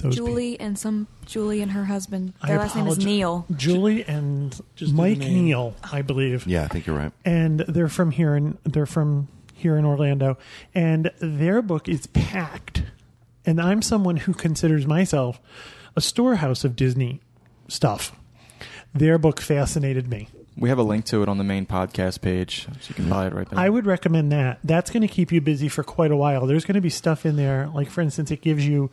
[0.00, 0.28] those people.
[0.28, 2.34] Julie and some Julie and her husband.
[2.42, 2.98] I Their last name is.
[3.04, 3.46] Neal.
[3.56, 5.44] Julie and Just Mike the name.
[5.46, 6.46] Neal, I believe.
[6.46, 7.12] Yeah, I think you're right.
[7.24, 10.38] and they're from here in they're from here in Orlando,
[10.74, 12.82] and their book is packed.
[13.46, 15.40] And I'm someone who considers myself
[15.96, 17.20] a storehouse of Disney
[17.68, 18.12] stuff.
[18.94, 20.28] Their book fascinated me.
[20.56, 23.26] We have a link to it on the main podcast page, so you can buy
[23.28, 23.58] it right there.
[23.58, 24.58] I would recommend that.
[24.62, 26.46] That's going to keep you busy for quite a while.
[26.46, 28.90] There's going to be stuff in there, like for instance, it gives you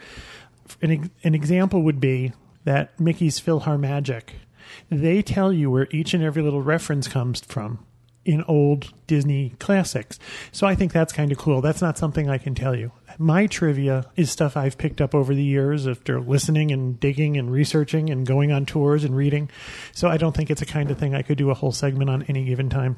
[0.81, 4.23] an an example would be that Mickey's PhilharMagic.
[4.89, 7.79] They tell you where each and every little reference comes from
[8.27, 10.19] in old Disney classics.
[10.51, 11.61] So I think that's kind of cool.
[11.61, 12.91] That's not something I can tell you.
[13.17, 17.49] My trivia is stuff I've picked up over the years after listening and digging and
[17.49, 19.49] researching and going on tours and reading.
[19.93, 22.09] So I don't think it's a kind of thing I could do a whole segment
[22.09, 22.97] on any given time.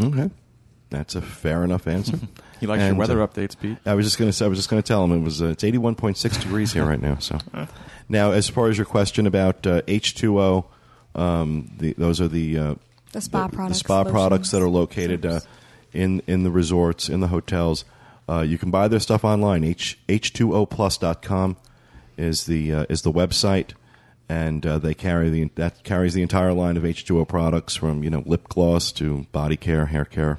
[0.00, 0.30] Okay,
[0.88, 2.18] that's a fair enough answer.
[2.62, 3.76] he likes And, your weather uh, updates, Pete.
[3.84, 5.42] I was just going to say, I was just going to tell him it was
[5.42, 7.18] uh, it's eighty one point six degrees here right now.
[7.18, 7.38] So
[8.08, 10.66] now, as far as your question about H two O,
[11.14, 12.74] um, those are the uh,
[13.10, 15.40] The spa the, products, the spa lotions, products that are located uh,
[15.92, 17.84] in in the resorts, in the hotels.
[18.28, 19.64] Uh, you can buy their stuff online.
[19.64, 21.56] H h2oplus.com
[22.16, 23.72] is the uh, is the website,
[24.28, 28.10] and uh, they carry the that carries the entire line of H2O products from you
[28.10, 30.38] know lip gloss to body care, hair care,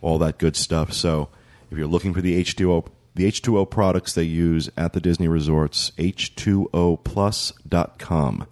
[0.00, 0.92] all that good stuff.
[0.92, 1.28] So
[1.70, 5.90] if you're looking for the H2O the H2O products they use at the Disney resorts,
[5.98, 8.46] h2oplus.com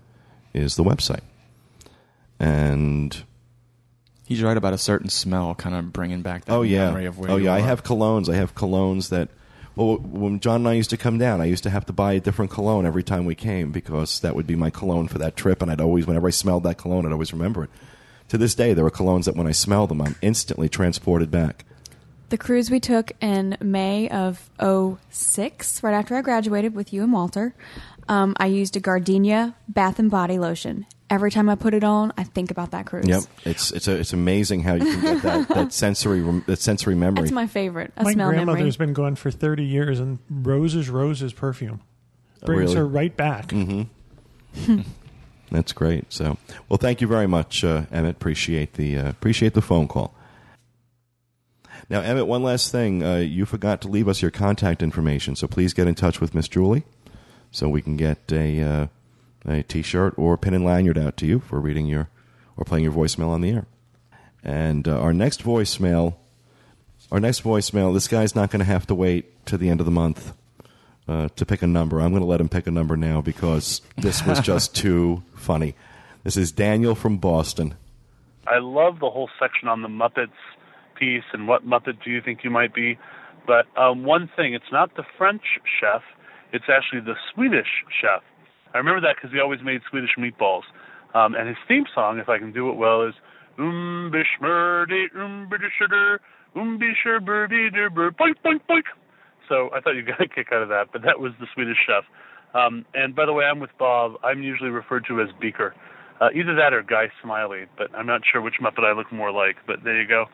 [0.52, 1.22] is the website.
[2.40, 3.22] And
[4.28, 7.18] He's right about a certain smell, kind of bringing back that oh yeah, memory of
[7.18, 7.54] where oh yeah.
[7.54, 8.28] I have colognes.
[8.28, 9.31] I have colognes that.
[9.74, 12.14] Well, when John and I used to come down, I used to have to buy
[12.14, 15.37] a different cologne every time we came because that would be my cologne for that
[15.37, 17.70] trip, and I'd always, whenever I smelled that cologne, I'd always remember it.
[18.28, 21.64] To this day, there are colognes that when I smell them, I'm instantly transported back.
[22.30, 24.50] The cruise we took in May of
[25.10, 27.54] 06, right after I graduated with you and Walter,
[28.08, 30.86] um, I used a Gardenia bath and body lotion.
[31.10, 33.08] Every time I put it on, I think about that cruise.
[33.08, 36.94] Yep, it's it's a, it's amazing how you can get that, that sensory that sensory
[36.94, 37.22] memory.
[37.22, 37.92] It's my favorite.
[37.96, 38.88] A My smell grandmother's memory.
[38.88, 41.80] been gone for 30 years, and Roses Roses perfume
[42.44, 42.76] brings really?
[42.76, 43.48] her right back.
[43.48, 44.80] Mm-hmm.
[45.50, 46.12] That's great.
[46.12, 46.36] So,
[46.68, 48.16] well, thank you very much, uh, Emmett.
[48.16, 50.14] Appreciate the uh, appreciate the phone call.
[51.90, 53.03] Now, Emmett, one last thing.
[53.03, 56.35] Uh, you forgot to leave us your contact information, so please get in touch with
[56.35, 56.85] Miss Julie,
[57.51, 58.87] so we can get a uh,
[59.46, 62.11] a T-shirt or pin and lanyard out to you for reading your
[62.57, 63.66] or playing your voicemail on the air.
[64.42, 66.16] And uh, our next voicemail,
[67.11, 69.87] our next voicemail, this guy's not going to have to wait to the end of
[69.87, 70.35] the month
[71.09, 72.01] uh, to pick a number.
[72.01, 75.74] I'm going to let him pick a number now because this was just too funny.
[76.22, 77.74] This is Daniel from Boston.
[78.46, 80.31] I love the whole section on the Muppets
[80.98, 82.98] piece and what Muppet do you think you might be.
[83.46, 85.42] But um, one thing, it's not the French
[85.80, 86.02] chef,
[86.52, 88.22] it's actually the Swedish chef.
[88.74, 90.62] I remember that because he always made Swedish meatballs.
[91.14, 93.14] Um, and his theme song, if I can do it well, is
[93.58, 96.18] Umbishmerde Umbidisherder
[96.56, 98.84] Umbisherberbiderber boink boink boink.
[99.48, 101.78] So I thought you got a kick out of that, but that was the Swedish
[101.87, 102.04] chef.
[102.54, 104.12] Um, and by the way, I'm with Bob.
[104.24, 105.74] I'm usually referred to as Beaker.
[106.20, 109.30] Uh, either that or Guy Smiley, but I'm not sure which Muppet I look more
[109.30, 109.56] like.
[109.66, 110.26] But there you go.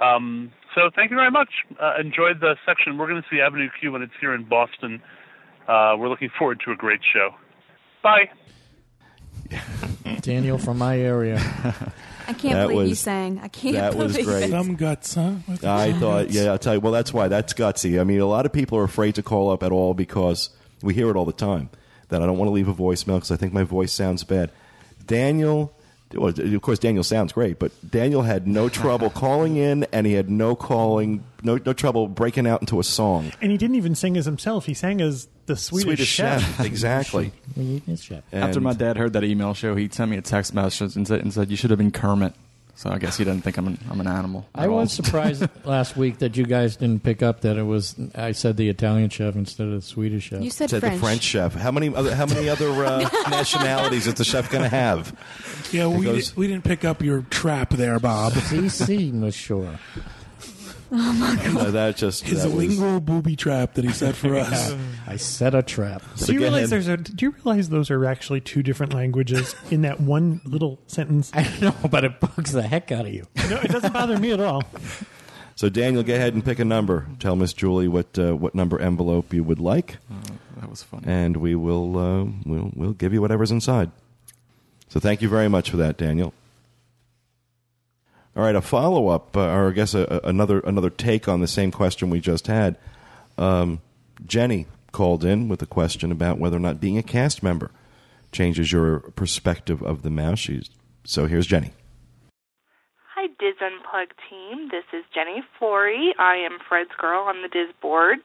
[0.00, 1.50] Um, so thank you very much.
[1.80, 2.96] Uh, enjoyed the section.
[2.98, 5.02] We're going to see Avenue Q when it's here in Boston.
[5.68, 7.30] Uh, we're looking forward to a great show.
[8.02, 8.30] Bye.
[10.22, 11.38] Daniel from my area.
[12.28, 13.40] I can't That believe you was- sang.
[13.42, 14.42] I can't that was believe great.
[14.44, 14.50] it.
[14.50, 15.34] Some guts, huh?
[15.48, 16.34] With I thought, guts.
[16.34, 16.80] yeah, I'll tell you.
[16.80, 17.28] Well, that's why.
[17.28, 18.00] That's gutsy.
[18.00, 20.50] I mean, a lot of people are afraid to call up at all because
[20.82, 21.70] we hear it all the time
[22.08, 24.50] that I don't want to leave a voicemail because I think my voice sounds bad.
[25.06, 25.72] Daniel,
[26.14, 30.14] well, of course, Daniel sounds great, but Daniel had no trouble calling in, and he
[30.14, 33.32] had no calling, no no trouble breaking out into a song.
[33.40, 34.66] And he didn't even sing as himself.
[34.66, 36.60] He sang as the Swedish, chef.
[36.64, 37.32] exactly.
[37.96, 38.24] chef.
[38.32, 41.20] After my dad heard that email show, he sent me a text message and said,
[41.20, 42.34] and said you should have been Kermit.
[42.76, 44.48] So I guess he doesn't think I'm an, I'm an animal.
[44.54, 44.76] I all.
[44.76, 47.94] was surprised last week that you guys didn't pick up that it was.
[48.14, 50.42] I said the Italian chef instead of the Swedish chef.
[50.42, 50.94] You said Said French.
[50.94, 51.54] the French chef.
[51.54, 55.14] How many other how many other uh, nationalities is the chef going to have?
[55.72, 58.32] Yeah, we, goes- di- we didn't pick up your trap there, Bob.
[58.34, 59.78] CC, Monsieur.
[60.90, 64.74] No, that just His that was- lingual booby trap that he set for us.
[65.06, 66.02] I set a trap.
[66.16, 66.86] Do you realize ahead.
[66.86, 66.96] there's a?
[66.96, 71.30] Do you realize those are actually two different languages in that one little sentence?
[71.34, 73.26] I don't know, but it bugs the heck out of you.
[73.48, 74.62] No, it doesn't bother me at all.
[75.56, 77.06] So Daniel, go ahead and pick a number.
[77.18, 79.98] Tell Miss Julie what uh, what number envelope you would like,
[80.58, 81.04] That was funny.
[81.06, 83.90] and we will uh, we'll we'll give you whatever's inside.
[84.88, 86.32] So thank you very much for that, Daniel.
[88.36, 91.40] All right, a follow up, uh, or I guess a, a- another another take on
[91.40, 92.76] the same question we just had.
[93.36, 93.80] Um,
[94.24, 97.70] Jenny called in with a question about whether or not being a cast member
[98.32, 100.38] changes your perspective of the mouse.
[100.38, 100.70] She's,
[101.04, 101.72] so here's Jenny.
[103.14, 104.68] Hi, Dis Unplugged team.
[104.70, 106.14] This is Jenny Flory.
[106.18, 108.24] I am Fred's girl on the Diz boards.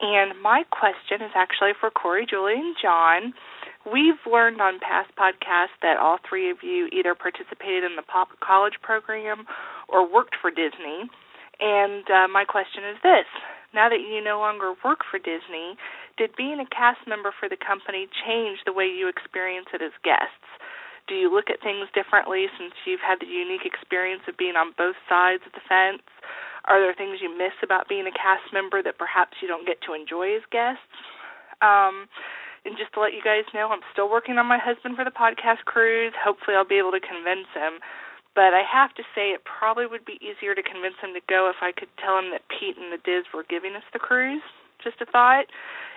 [0.00, 3.32] And my question is actually for Corey, Julie, and John.
[3.92, 8.28] We've learned on past podcasts that all three of you either participated in the pop
[8.40, 9.46] college program
[9.88, 11.08] or worked for Disney.
[11.60, 13.26] And uh, my question is this
[13.74, 15.76] now that you no longer work for Disney,
[16.16, 19.92] did being a cast member for the company change the way you experience it as
[20.04, 20.48] guests?
[21.08, 24.76] Do you look at things differently since you've had the unique experience of being on
[24.76, 26.04] both sides of the fence?
[26.68, 29.80] Are there things you miss about being a cast member that perhaps you don't get
[29.88, 30.84] to enjoy as guests?
[31.64, 32.08] Um,
[32.68, 35.14] and just to let you guys know, I'm still working on my husband for the
[35.14, 36.12] podcast cruise.
[36.20, 37.80] Hopefully, I'll be able to convince him.
[38.36, 41.48] But I have to say, it probably would be easier to convince him to go
[41.48, 44.44] if I could tell him that Pete and the Dis were giving us the cruise.
[44.84, 45.48] Just a thought.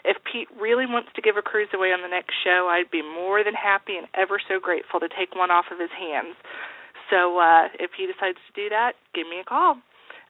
[0.07, 3.03] If Pete really wants to give a cruise away on the next show, I'd be
[3.03, 6.33] more than happy and ever so grateful to take one off of his hands.
[7.11, 9.77] So uh, if he decides to do that, give me a call.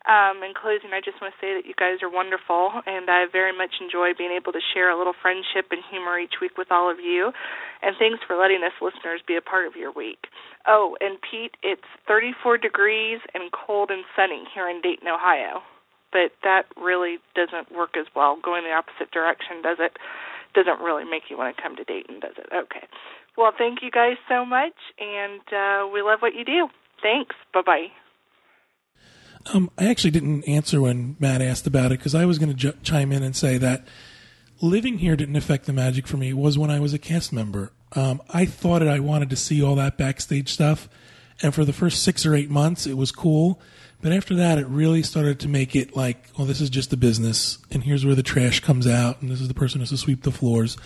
[0.01, 3.29] Um, in closing, I just want to say that you guys are wonderful, and I
[3.29, 6.73] very much enjoy being able to share a little friendship and humor each week with
[6.73, 7.29] all of you.
[7.85, 10.25] And thanks for letting us listeners be a part of your week.
[10.65, 15.61] Oh, and Pete, it's 34 degrees and cold and sunny here in Dayton, Ohio.
[16.09, 18.41] But that really doesn't work as well.
[18.41, 19.97] Going the opposite direction does it?
[20.57, 22.49] Doesn't really make you want to come to Dayton, does it?
[22.49, 22.89] Okay.
[23.37, 26.67] Well, thank you guys so much, and uh, we love what you do.
[27.01, 27.35] Thanks.
[27.53, 28.00] Bye bye.
[29.53, 32.55] Um, I actually didn't answer when Matt asked about it because I was going to
[32.55, 33.87] j- chime in and say that
[34.61, 36.29] living here didn't affect the magic for me.
[36.29, 37.71] It was when I was a cast member.
[37.93, 40.87] Um, I thought that I wanted to see all that backstage stuff,
[41.41, 43.59] and for the first six or eight months, it was cool.
[44.01, 46.97] But after that, it really started to make it like, well, this is just a
[46.97, 49.89] business, and here's where the trash comes out, and this is the person who has
[49.89, 50.77] to sweep the floors.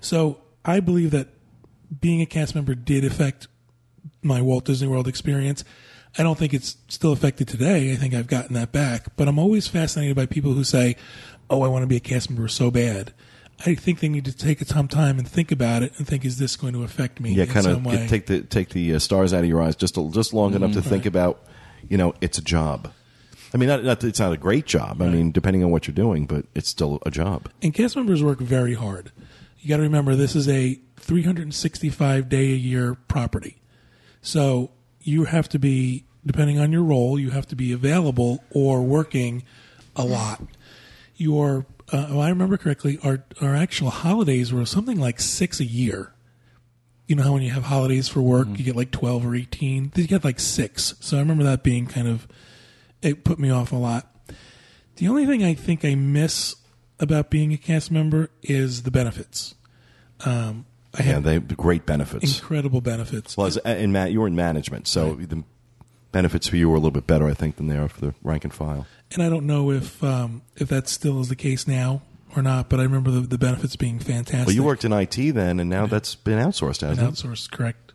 [0.00, 1.28] So I believe that
[2.00, 3.48] being a cast member did affect
[4.22, 5.64] my Walt Disney World experience.
[6.18, 7.92] I don't think it's still affected today.
[7.92, 9.16] I think I've gotten that back.
[9.16, 10.96] But I'm always fascinated by people who say,
[11.48, 13.12] oh, I want to be a cast member so bad.
[13.66, 16.38] I think they need to take some time and think about it and think, is
[16.38, 18.06] this going to affect me Yeah, in kind of way?
[18.08, 20.72] take the take the uh, stars out of your eyes just a, just long enough
[20.72, 21.44] to think about,
[21.88, 22.90] you know, it's a job.
[23.52, 25.02] I mean, not, not, it's not a great job.
[25.02, 27.50] I mean, depending on what you're doing, but it's still a job.
[27.62, 29.12] And cast members work very hard.
[29.60, 33.60] You got to remember this is a 365 day a year property.
[34.22, 34.70] So
[35.02, 39.42] you have to be depending on your role, you have to be available or working
[39.96, 40.42] a lot.
[41.16, 45.64] Your, uh, if I remember correctly, our our actual holidays were something like six a
[45.64, 46.12] year.
[47.06, 49.92] You know how when you have holidays for work, you get like twelve or eighteen.
[49.96, 50.94] You get like six.
[51.00, 52.28] So I remember that being kind of
[53.02, 54.14] it put me off a lot.
[54.96, 56.56] The only thing I think I miss
[56.98, 59.54] about being a cast member is the benefits.
[60.24, 60.66] Um,
[60.98, 62.38] I Yeah, they great benefits.
[62.40, 63.36] incredible benefits.
[63.36, 65.44] Well, as, in ma- you were in management, so the
[66.12, 68.14] benefits for you were a little bit better, I think, than they are for the
[68.22, 68.86] rank and file.
[69.12, 72.02] and I don't know if um, if that still is the case now
[72.36, 72.68] or not.
[72.68, 74.46] But I remember the, the benefits being fantastic.
[74.48, 77.26] Well, you worked in IT then, and now that's been outsourced, and hasn't it?
[77.28, 77.92] outsourced, correct?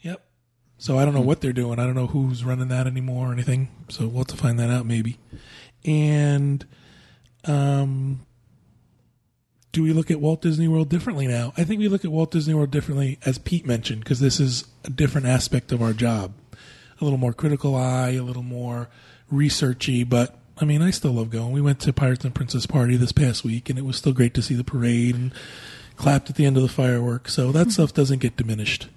[0.00, 0.24] Yep.
[0.78, 1.78] So I don't know what they're doing.
[1.78, 3.68] I don't know who's running that anymore or anything.
[3.88, 5.18] So we'll have to find that out maybe.
[5.84, 6.66] And
[7.44, 8.26] um,
[9.76, 11.52] do we look at Walt Disney World differently now?
[11.54, 14.64] I think we look at Walt Disney World differently, as Pete mentioned, because this is
[14.84, 16.32] a different aspect of our job.
[16.98, 18.88] A little more critical eye, a little more
[19.30, 21.52] researchy, but I mean, I still love going.
[21.52, 24.32] We went to Pirates and Princess Party this past week, and it was still great
[24.32, 25.34] to see the parade and
[25.96, 27.34] clapped at the end of the fireworks.
[27.34, 27.70] So that hmm.
[27.70, 28.88] stuff doesn't get diminished.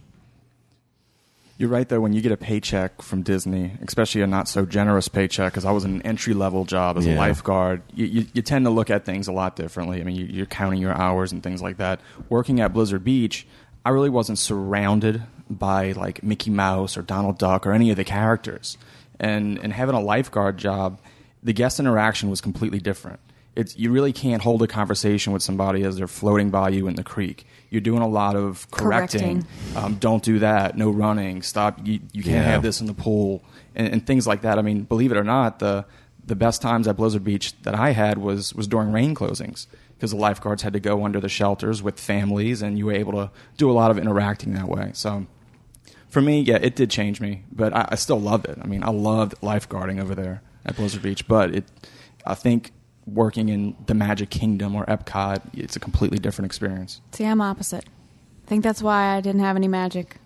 [1.60, 1.99] You're right though.
[1.99, 5.72] When you get a paycheck from Disney, especially a not so generous paycheck, because I
[5.72, 7.16] was in an entry level job as Yeah.
[7.16, 9.99] a lifeguard, you, you, you tend to look at things a lot differently.
[9.99, 11.99] I mean, you, you're counting your hours and things like that.
[12.30, 13.45] Working at Blizzard Beach,
[13.86, 18.05] I really wasn't surrounded by like Mickey Mouse or Donald Duck or any of the
[18.05, 18.78] characters,
[19.20, 21.01] and and having a lifeguard job,
[21.43, 23.20] the guest interaction was completely different.
[23.55, 26.95] It's you really can't hold a conversation with somebody as they're floating by you in
[26.95, 27.45] the creek.
[27.70, 29.44] You're doing a lot of correcting.
[29.44, 29.46] Correcting.
[29.76, 30.76] Um, don't do that.
[30.76, 31.42] No running.
[31.44, 31.80] Stop.
[31.86, 32.52] You, you can't Yeah.
[32.52, 33.44] have this in the pool
[33.76, 34.58] and, and things like that.
[34.58, 35.86] I mean, believe it or not, the
[36.26, 40.12] the best times at Blizzard Beach that I had was was during rain closings because
[40.12, 43.32] the lifeguards had to go under the shelters with families, and you were able to
[43.58, 44.92] do a lot of interacting that way.
[44.94, 45.26] So.
[46.10, 48.58] For me, yeah, it did change me, but I, I still loved it.
[48.60, 51.66] I mean, I loved lifeguarding over there at Blizzard Beach, but it,
[52.26, 52.72] I think
[53.14, 57.01] working in the Magic Kingdom or Epcot, it's a completely different experience.
[57.12, 57.86] See, I'm opposite.
[58.45, 60.18] I think that's why I didn't have any magic.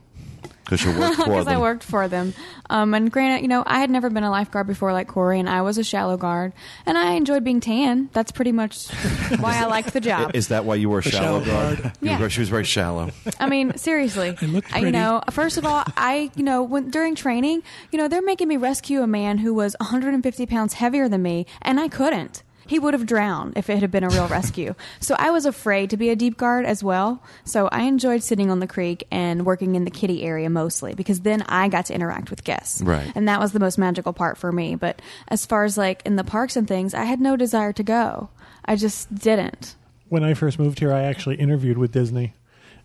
[0.63, 1.29] Because you worked for them.
[1.33, 2.33] Because I worked for them.
[2.69, 5.49] Um, and granted, you know, I had never been a lifeguard before like Corey, and
[5.49, 6.53] I was a shallow guard.
[6.85, 8.09] And I enjoyed being tan.
[8.13, 8.87] That's pretty much
[9.39, 10.31] why I liked the job.
[10.35, 11.81] Is that why you were a shallow, shallow guard?
[11.83, 11.97] guard.
[12.01, 12.17] Yeah.
[12.17, 13.11] were- She was very shallow.
[13.41, 14.37] I mean, seriously.
[14.41, 17.61] I looked I- You know, first of all, I, you know, when during training,
[17.91, 21.45] you know, they're making me rescue a man who was 150 pounds heavier than me,
[21.61, 22.42] and I couldn't.
[22.65, 24.75] He would have drowned if it had been a real rescue.
[24.99, 27.21] So I was afraid to be a deep guard as well.
[27.43, 31.21] So I enjoyed sitting on the creek and working in the kitty area mostly because
[31.21, 32.81] then I got to interact with guests.
[32.81, 33.11] Right.
[33.15, 34.75] And that was the most magical part for me.
[34.75, 37.83] But as far as like in the parks and things, I had no desire to
[37.83, 38.29] go.
[38.65, 39.75] I just didn't.
[40.09, 42.33] When I first moved here, I actually interviewed with Disney,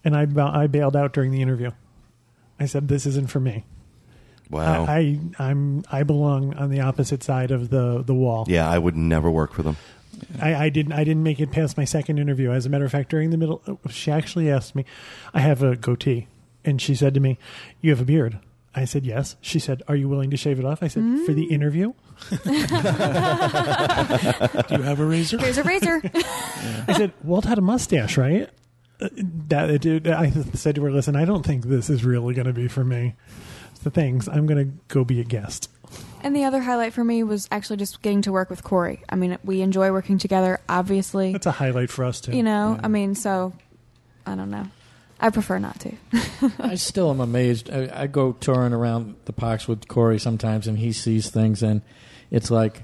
[0.03, 1.73] and I I bailed out during the interview.
[2.59, 3.65] I said, "This isn't for me.
[4.51, 4.85] Wow.
[4.87, 8.47] I, I I'm I belong on the opposite side of the the wall.
[8.49, 9.77] yeah, I would never work for them.
[10.41, 12.51] I, I didn't I didn't make it past my second interview.
[12.51, 14.85] As a matter of fact, during the middle, she actually asked me,
[15.35, 16.27] "I have a goatee,"
[16.65, 17.39] and she said to me,
[17.81, 18.39] "You have a beard."
[18.75, 19.37] I said yes.
[19.41, 21.93] She said, "Are you willing to shave it off?" I said, "For the interview."
[22.31, 22.39] Do
[24.77, 25.39] you have a razor?
[25.39, 26.01] Here's a razor.
[26.15, 28.49] I said, "Walt had a mustache, right?"
[29.01, 29.09] Uh,
[29.49, 32.47] That it, did- I said to her, "Listen, I don't think this is really going
[32.47, 33.15] to be for me."
[33.75, 34.29] So things.
[34.29, 35.71] I'm going to go be a guest.
[36.23, 39.03] And the other highlight for me was actually just getting to work with Corey.
[39.09, 41.33] I mean, we enjoy working together, obviously.
[41.33, 42.33] That's a highlight for us too.
[42.37, 43.53] You know, I mean, so
[44.27, 44.67] I don't know.
[45.21, 45.93] I prefer not to.
[46.61, 47.71] I still am amazed.
[47.71, 51.83] I, I go touring around the parks with Corey sometimes, and he sees things, and
[52.31, 52.83] it's like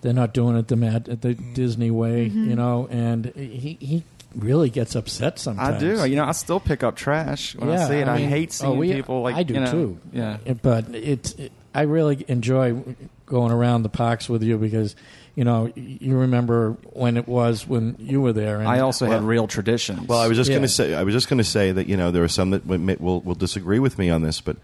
[0.00, 2.50] they're not doing it the mad, the Disney way, Mm-hmm.
[2.50, 2.86] you know.
[2.90, 4.04] And he he
[4.38, 5.76] really gets upset sometimes.
[5.76, 6.08] I do.
[6.08, 8.08] You know, I still pick up trash when I Yeah, see it.
[8.08, 9.98] I, mean, hate oh, seeing we- people like I do you know, too.
[10.12, 10.38] Yeah.
[10.62, 12.82] But it's it, I really enjoy
[13.26, 14.96] going around the parks with you because
[15.34, 18.58] you know you remember when it was when you were there.
[18.58, 20.08] And I also had real traditions.
[20.08, 20.56] Well, I was just Yeah.
[20.56, 22.50] going to say, I was just going to say that you know there are some
[22.50, 24.56] that will, will, will disagree with me on this, but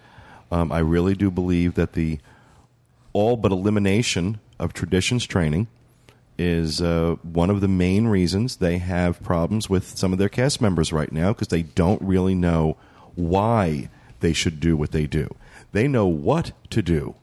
[0.51, 2.19] um, I really do believe that the
[3.13, 5.69] all but elimination of traditions training
[6.37, 10.61] is uh, one of the main reasons they have problems with some of their cast
[10.61, 12.77] members right now because they don't really know
[13.15, 13.89] why
[14.21, 15.35] they should do what they do.
[15.73, 17.15] They know what to do.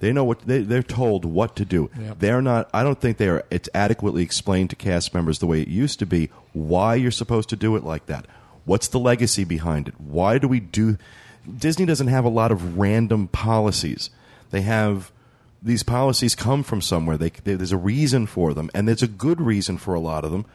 [0.00, 1.90] They know what they, they're told what to do.
[1.98, 2.18] Yep.
[2.20, 2.70] They're not.
[2.72, 3.44] I don't think they are.
[3.50, 6.30] It's adequately explained to cast members the way it used to be.
[6.52, 8.26] Why you're supposed to do it like that?
[8.64, 10.00] What's the legacy behind it?
[10.00, 10.98] Why do we do?
[11.56, 14.10] Disney doesn't have a lot of random policies.
[14.50, 15.10] They have
[15.62, 17.16] these policies come from somewhere.
[17.16, 20.24] They, they, there's a reason for them, and there's a good reason for a lot
[20.24, 20.46] of them.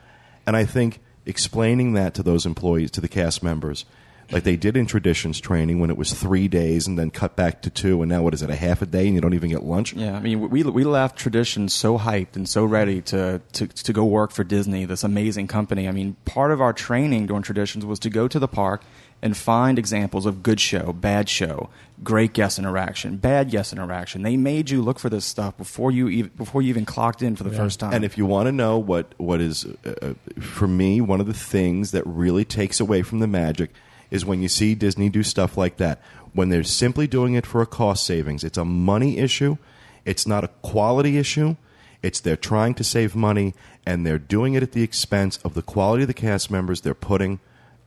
[0.45, 3.86] And I think explaining that to those employees, to the cast members,
[4.32, 7.62] like they did in traditions training when it was three days and then cut back
[7.64, 9.49] to two, and now what is it, a half a day, and you don't even
[9.49, 9.93] get lunch?
[9.93, 13.93] Yeah, I mean, we we left traditions so hyped and so ready to, to to
[13.93, 15.88] go work for Disney, this amazing company.
[15.88, 18.84] I mean, part of our training during traditions was to go to the park
[19.24, 21.69] and find examples of good show, bad show,
[22.03, 24.21] great guest interaction, bad guest interaction.
[24.21, 27.38] They made you look for this stuff before you even, before you even clocked in
[27.38, 27.93] for the first time.
[27.93, 31.26] And if you want to know what what is uh, uh, for me one of
[31.26, 33.71] the things that really takes away from the magic
[34.11, 36.01] is when you see Disney do stuff like that.
[36.34, 39.55] When they're simply doing it for a cost savings, it's a money issue.
[40.03, 41.55] It's not a quality issue.
[42.01, 43.53] It's they're trying to save money
[43.86, 46.93] and they're doing it at the expense of the quality of the cast members they're
[46.93, 47.39] putting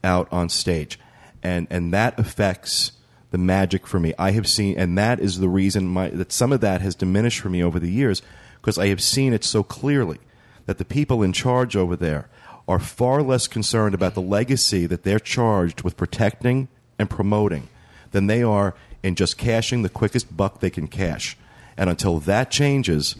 [0.03, 0.97] out on stage.
[1.47, 2.91] And and that affects
[3.31, 4.13] the magic for me.
[4.19, 7.39] I have seen and that is the reason my that some of that has diminished
[7.39, 8.21] for me over the years
[8.59, 10.19] because I have seen it so clearly
[10.65, 12.27] that the people in charge over there
[12.67, 16.67] are far less concerned about the legacy that they're charged with protecting
[16.99, 17.69] and promoting
[18.11, 21.37] than they are in just cashing the quickest buck they can cash.
[21.77, 23.15] And until that changes,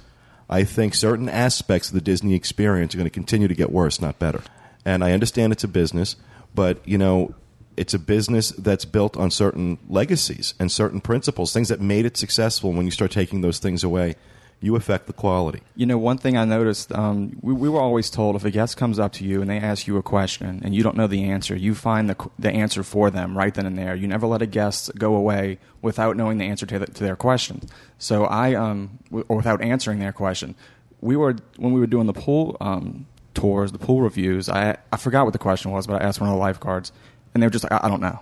[0.50, 4.02] I think certain aspects of the Disney experience are going to continue to get worse,
[4.02, 4.42] not better.
[4.84, 6.18] And I understand it's a business,
[6.54, 7.34] but you know,
[7.78, 12.18] it's a business that's built on certain legacies and certain principles, things that made it
[12.18, 12.74] successful.
[12.74, 14.16] When you start taking those things away,
[14.60, 15.62] you affect the quality.
[15.76, 18.76] You know, one thing I noticed, um, we, we were always told if a guest
[18.76, 21.26] comes up to you and they ask you a question and you don't know the
[21.26, 23.96] answer, you find the, the answer for them right then and there.
[23.96, 27.16] You never let a guest go away without knowing the answer to, the, to their
[27.16, 27.62] question.
[28.00, 30.56] So I, um, w- or without answering their question.
[31.02, 33.06] We were, when we were doing the pool um,
[33.36, 36.32] tours, the pool reviews, I, I forgot what the question was, but I asked one
[36.32, 36.92] of the lifeguards
[37.38, 38.20] and they were just like, I, I don't know.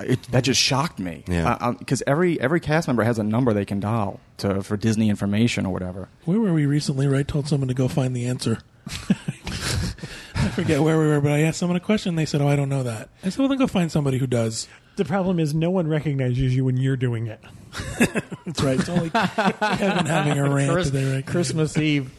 [0.00, 1.22] It, that just shocked me.
[1.28, 1.72] Yeah.
[1.78, 5.64] Because every every cast member has a number they can dial to for Disney information
[5.64, 6.08] or whatever.
[6.24, 7.06] Where were we recently?
[7.06, 8.58] Where I told someone to go find the answer.
[8.88, 12.16] I forget where we were, but I asked someone a question.
[12.16, 14.26] They said, "Oh, I don't know that." I said, "Well, then go find somebody who
[14.26, 17.40] does." The problem is no one recognizes you when you're doing it.
[18.46, 18.78] That's right.
[18.78, 21.26] It's only Kevin having a rant Chris- today, right?
[21.26, 22.10] Christmas Eve.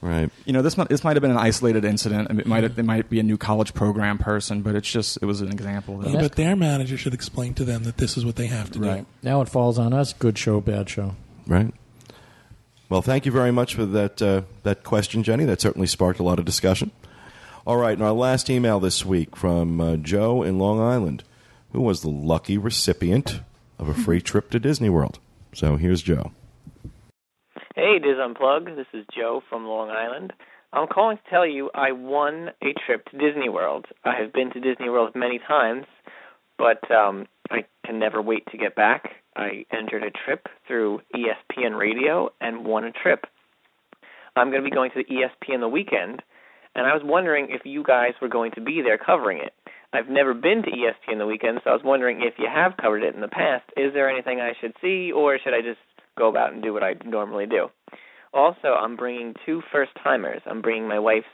[0.00, 0.30] Right.
[0.44, 2.30] You know, this might this might have been an isolated incident.
[2.38, 5.40] It might it might be a new college program person, but it's just it was
[5.40, 5.98] an example.
[5.98, 8.70] That, Yeah, but their manager should explain to them that this is what they have
[8.72, 9.00] to Right.
[9.00, 9.06] do.
[9.22, 10.12] Now it falls on us.
[10.12, 11.14] Good show, bad show.
[11.46, 11.72] Right.
[12.88, 15.44] Well, thank you very much for that uh, that question, Jenny.
[15.44, 16.90] That certainly sparked a lot of discussion.
[17.66, 21.24] All right, and our last email this week from uh, Joe in Long Island,
[21.72, 23.40] who was the lucky recipient
[23.78, 25.18] of a free trip to Disney World.
[25.54, 26.32] So here's Joe.
[27.74, 28.74] Hey, Dis Unplug.
[28.76, 30.32] This is Joe from Long Island.
[30.72, 33.86] I'm calling to tell you I won a trip to Disney World.
[34.04, 35.86] I have been to Disney World many times,
[36.58, 39.10] but um, I can never wait to get back.
[39.36, 43.26] I entered a trip through ESPN Radio and won a trip.
[44.34, 46.22] I'm going to be going to the ESPN the weekend,
[46.74, 49.54] and I was wondering if you guys were going to be there covering it.
[49.92, 52.76] I've never been to E in the weekend, so I was wondering if you have
[52.76, 53.64] covered it in the past.
[53.76, 55.80] Is there anything I should see, or should I just
[56.18, 57.68] go about and do what I normally do?
[58.34, 60.42] Also, I'm bringing two first timers.
[60.46, 61.26] I'm bringing my wife's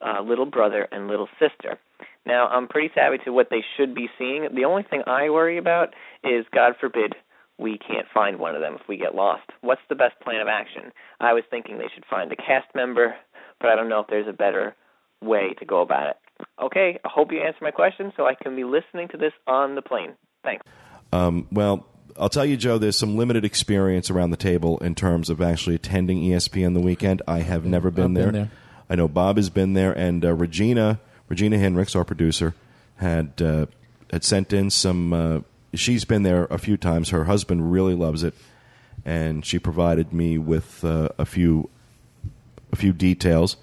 [0.00, 1.78] uh, little brother and little sister.
[2.26, 4.48] Now, I'm pretty savvy to what they should be seeing.
[4.54, 7.14] The only thing I worry about is, God forbid,
[7.58, 9.48] we can't find one of them if we get lost.
[9.60, 10.92] What's the best plan of action?
[11.20, 13.14] I was thinking they should find a cast member,
[13.60, 14.74] but I don't know if there's a better
[15.22, 16.16] way to go about it.
[16.60, 19.74] Okay, I hope you answer my question so I can be listening to this on
[19.74, 20.14] the plane.
[20.42, 20.64] Thanks.
[21.12, 21.86] Um, well,
[22.18, 25.76] I'll tell you, Joe, there's some limited experience around the table in terms of actually
[25.76, 27.22] attending ESPN the weekend.
[27.26, 28.24] I have never been, I've there.
[28.26, 28.50] been there.
[28.90, 32.54] I know Bob has been there, and uh, Regina, Regina Henricks, our producer,
[32.96, 33.66] had uh,
[34.10, 35.12] had sent in some.
[35.12, 35.40] Uh,
[35.74, 37.10] she's been there a few times.
[37.10, 38.34] Her husband really loves it,
[39.04, 41.70] and she provided me with uh, a few
[42.72, 43.56] a few details.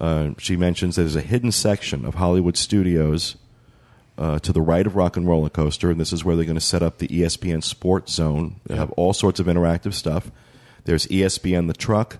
[0.00, 3.36] Uh, she mentions there's a hidden section of Hollywood Studios
[4.16, 6.54] uh, to the right of Rock and Roller Coaster, and this is where they're going
[6.54, 8.60] to set up the ESPN Sports Zone.
[8.66, 10.30] They have all sorts of interactive stuff.
[10.84, 12.18] There's ESPN the truck,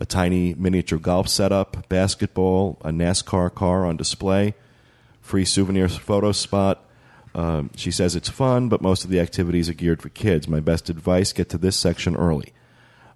[0.00, 4.54] a tiny miniature golf setup, basketball, a NASCAR car on display,
[5.20, 6.84] free souvenir photo spot.
[7.34, 10.48] Um, she says it's fun, but most of the activities are geared for kids.
[10.48, 12.52] My best advice: get to this section early.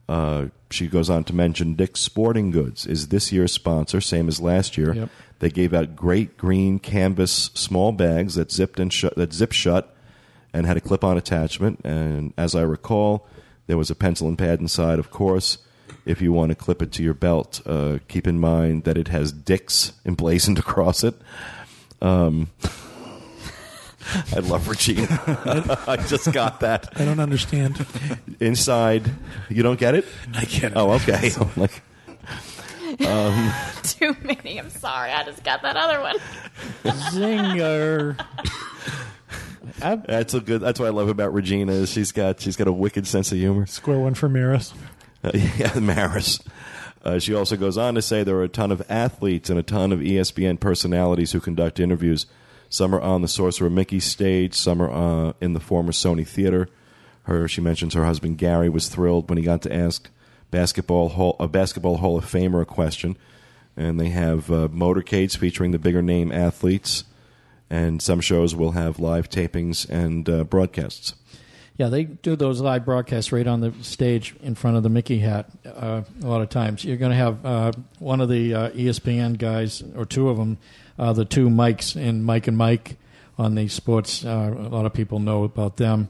[0.08, 4.40] Uh, she goes on to mention Dick's Sporting Goods is this year's sponsor, same as
[4.40, 4.94] last year.
[4.94, 5.10] Yep.
[5.38, 9.94] They gave out great green canvas small bags that zipped and shut, that zip shut
[10.52, 11.80] and had a clip-on attachment.
[11.84, 13.26] And as I recall,
[13.66, 14.98] there was a pencil and pad inside.
[14.98, 15.58] Of course,
[16.04, 19.08] if you want to clip it to your belt, uh, keep in mind that it
[19.08, 21.14] has Dick's emblazoned across it.
[22.00, 22.50] Um,
[24.36, 25.06] I love Regina.
[25.86, 27.84] I just got that I don't understand.
[28.40, 29.10] inside.
[29.48, 30.04] You don't get it?
[30.34, 30.76] I get it.
[30.76, 31.30] Oh, okay.
[31.56, 31.82] like,
[33.84, 34.58] Too many.
[34.58, 35.10] I'm sorry.
[35.12, 36.16] I just got that other one.
[36.84, 38.18] Zinger.
[39.80, 40.60] I've- That's a good.
[40.60, 43.38] That's what I love about Regina is she's got she's got a wicked sense of
[43.38, 43.66] humor.
[43.66, 44.74] Square one for Maris.
[45.24, 46.40] Uh, yeah, Maris.
[47.04, 49.62] Uh, she also goes on to say there are a ton of athletes and a
[49.62, 52.26] ton of ESPN personalities who conduct interviews.
[52.72, 56.70] Some are on the Sorcerer Mickey stage, some are uh, in the former Sony Theater.
[57.24, 60.08] Her, she mentions her husband Gary was thrilled when he got to ask
[60.50, 63.18] basketball hall, a basketball Hall of Famer a question,
[63.76, 67.04] and they have uh, motorcades featuring the bigger name athletes,
[67.68, 71.12] and some shows will have live tapings and uh, broadcasts.
[71.76, 75.18] Yeah, they do those live broadcasts right on the stage in front of the Mickey
[75.18, 76.86] hat uh, a lot of times.
[76.86, 80.56] You're going to have uh, one of the uh, ESPN guys, or two of them,
[80.98, 82.96] uh, the two Mikes and Mike and Mike
[83.38, 84.24] on the sports.
[84.24, 86.08] Uh, a lot of people know about them.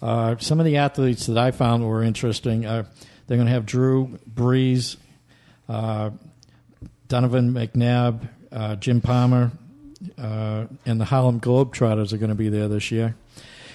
[0.00, 2.66] Uh, some of the athletes that I found were interesting.
[2.66, 2.84] Uh,
[3.26, 4.96] they're going to have Drew Brees,
[5.68, 6.10] uh,
[7.08, 9.50] Donovan McNabb, uh, Jim Palmer,
[10.16, 13.16] and the Harlem Globetrotters are going to be there this year.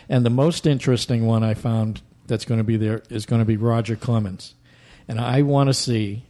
[0.08, 3.45] And the most interesting one I found that's going to be there is going to
[3.45, 4.54] be Roger Clemens.
[5.08, 6.26] And I want to see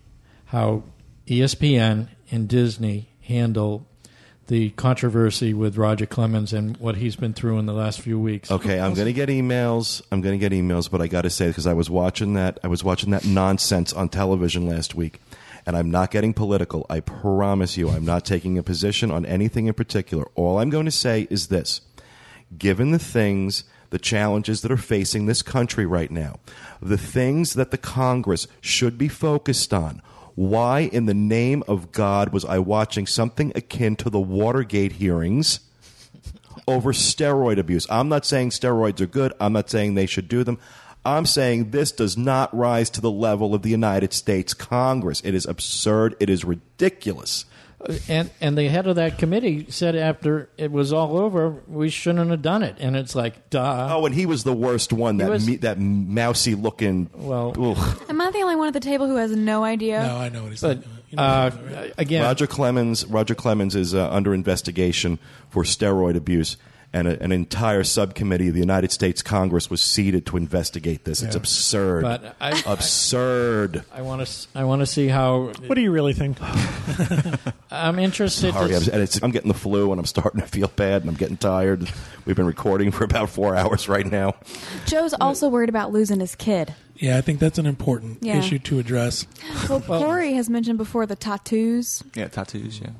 [0.45, 0.83] how
[1.27, 3.87] ESPN and Disney handle
[4.47, 8.51] the controversy with Roger Clemens and what he's been through in the last few weeks.
[8.51, 10.01] Okay, I'm going to get emails.
[10.11, 12.59] I'm going to get emails, but I got to say because I was watching that
[12.63, 15.21] I was watching that nonsense on television last week,
[15.65, 16.85] and I'm not getting political.
[16.89, 20.25] I promise you, I'm not taking a position on anything in particular.
[20.35, 21.81] All I'm going to say is this:
[22.57, 26.39] given the things, the challenges that are facing this country right now,
[26.81, 30.01] the things that the Congress should be focused on.
[30.35, 35.59] Why, in the name of God, was I watching something akin to the Watergate hearings?
[36.67, 37.87] over steroid abuse.
[37.89, 39.33] I'm not saying steroids are good.
[39.39, 40.59] I'm not saying they should do them.
[41.05, 45.21] I'm saying this does not rise to the level of the United States Congress.
[45.21, 46.15] It is absurd.
[46.19, 47.45] It is ridiculous.
[48.07, 52.29] And and the head of that committee said after it was all over, we shouldn't
[52.29, 52.77] have done it.
[52.79, 53.89] And it's like, duh.
[53.91, 55.17] Oh, and he was the worst one.
[55.17, 57.09] That was- me, that mousy looking.
[57.13, 57.53] Well,
[58.09, 60.01] Am I the only one at the table who has no idea?
[60.01, 60.97] No, I know what he's but saying.
[61.09, 61.93] You know, uh, right?
[61.97, 63.05] again, Roger Clemens.
[63.05, 65.19] Roger Clemens is uh, under investigation
[65.49, 66.57] for steroid abuse,
[66.93, 71.21] and a, an entire subcommittee of the United States Congress was seated to investigate this.
[71.23, 72.03] It's absurd.
[72.03, 73.83] But I- absurd.
[73.91, 76.37] I want to I want to see how What do you really think?
[77.71, 78.53] I'm interested.
[78.53, 81.01] Sorry, to, I'm, and it's, I'm getting the flu, and I'm starting to feel bad,
[81.01, 81.89] and I'm getting tired.
[82.25, 84.35] We've been recording for about four hours right now.
[84.85, 86.73] Joe's also worried about losing his kid.
[86.95, 88.37] yeah, I think that's an important Yeah.
[88.37, 89.25] issue to address.
[89.69, 92.03] Well, Corey has mentioned before the tattoos.
[92.15, 92.79] Yeah, tattoos.
[92.79, 92.91] Yeah,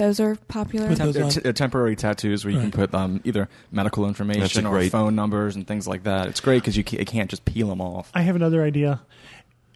[0.00, 0.88] Those are popular.
[0.88, 1.30] Put those they're, on.
[1.30, 2.72] t- temporary tattoos where you Right.
[2.72, 6.04] can put um, either medical That's a information or great- phone numbers and things like
[6.04, 6.28] that.
[6.28, 8.10] It's great because you can't, you can't just peel them off.
[8.14, 9.02] I have another idea.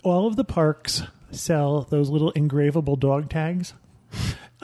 [0.02, 3.74] All of the parks sell those little engravable dog tags.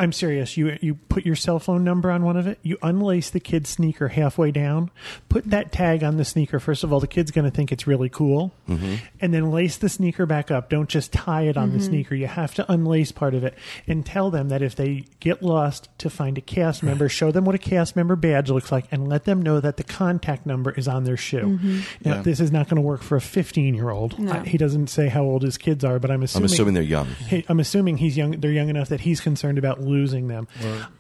[0.00, 0.56] I'm serious.
[0.56, 2.58] You you put your cell phone number on one of it.
[2.62, 4.90] You unlace the kid's sneaker halfway down.
[5.28, 6.58] Put that tag on the sneaker.
[6.58, 8.96] First of all, the kid's going to think it's really cool, mm-hmm.
[9.20, 10.70] and then lace the sneaker back up.
[10.70, 11.86] Don't just tie it on the mm-hmm.
[11.86, 12.14] sneaker.
[12.14, 13.54] You have to unlace part of it
[13.86, 17.08] and tell them that if they get lost, to find a cast member.
[17.08, 19.84] Show them what a cast member badge looks like, and let them know that the
[19.84, 21.58] contact number is on their shoe.
[21.58, 21.78] Mm-hmm.
[22.04, 22.22] Now, Yeah.
[22.22, 24.18] this is not going to work for a 15 year old.
[24.18, 24.40] No.
[24.40, 26.44] He doesn't say how old his kids are, but I'm I'm assuming.
[26.46, 27.06] assuming they're young.
[27.06, 28.32] Hey, I'm assuming he's young.
[28.32, 30.48] They're young enough that he's concerned about losing them.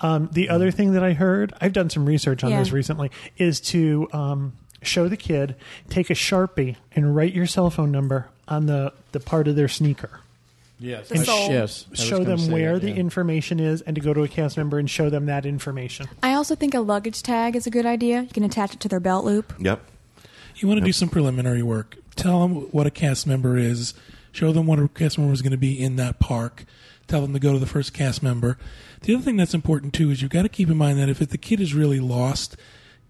[0.00, 2.58] Um, the other thing that I heard, I've done some research on Yeah.
[2.58, 5.54] this recently, is to um, show the kid,
[5.88, 9.68] take a sharpie and write your cell phone number on the the part of their
[9.68, 10.20] sneaker.
[10.78, 11.50] yes, The soul.
[11.50, 11.84] yes.
[11.94, 14.78] Show them say where that, the information is, and to go to a cast member
[14.78, 16.08] and show them that information.
[16.22, 18.22] I also think a luggage tag is a good idea.
[18.22, 19.52] You can attach it to their belt loop.
[19.58, 19.80] Yep.
[20.56, 21.96] You want to do some preliminary work.
[22.16, 23.94] Tell them what a cast member is.
[24.32, 26.64] Show them what a cast member is going to be in that park.
[27.10, 28.56] Tell them to go to the first cast member.
[29.00, 31.18] The other thing that's important too is you've got to keep in mind that if
[31.18, 32.56] the kid is really lost,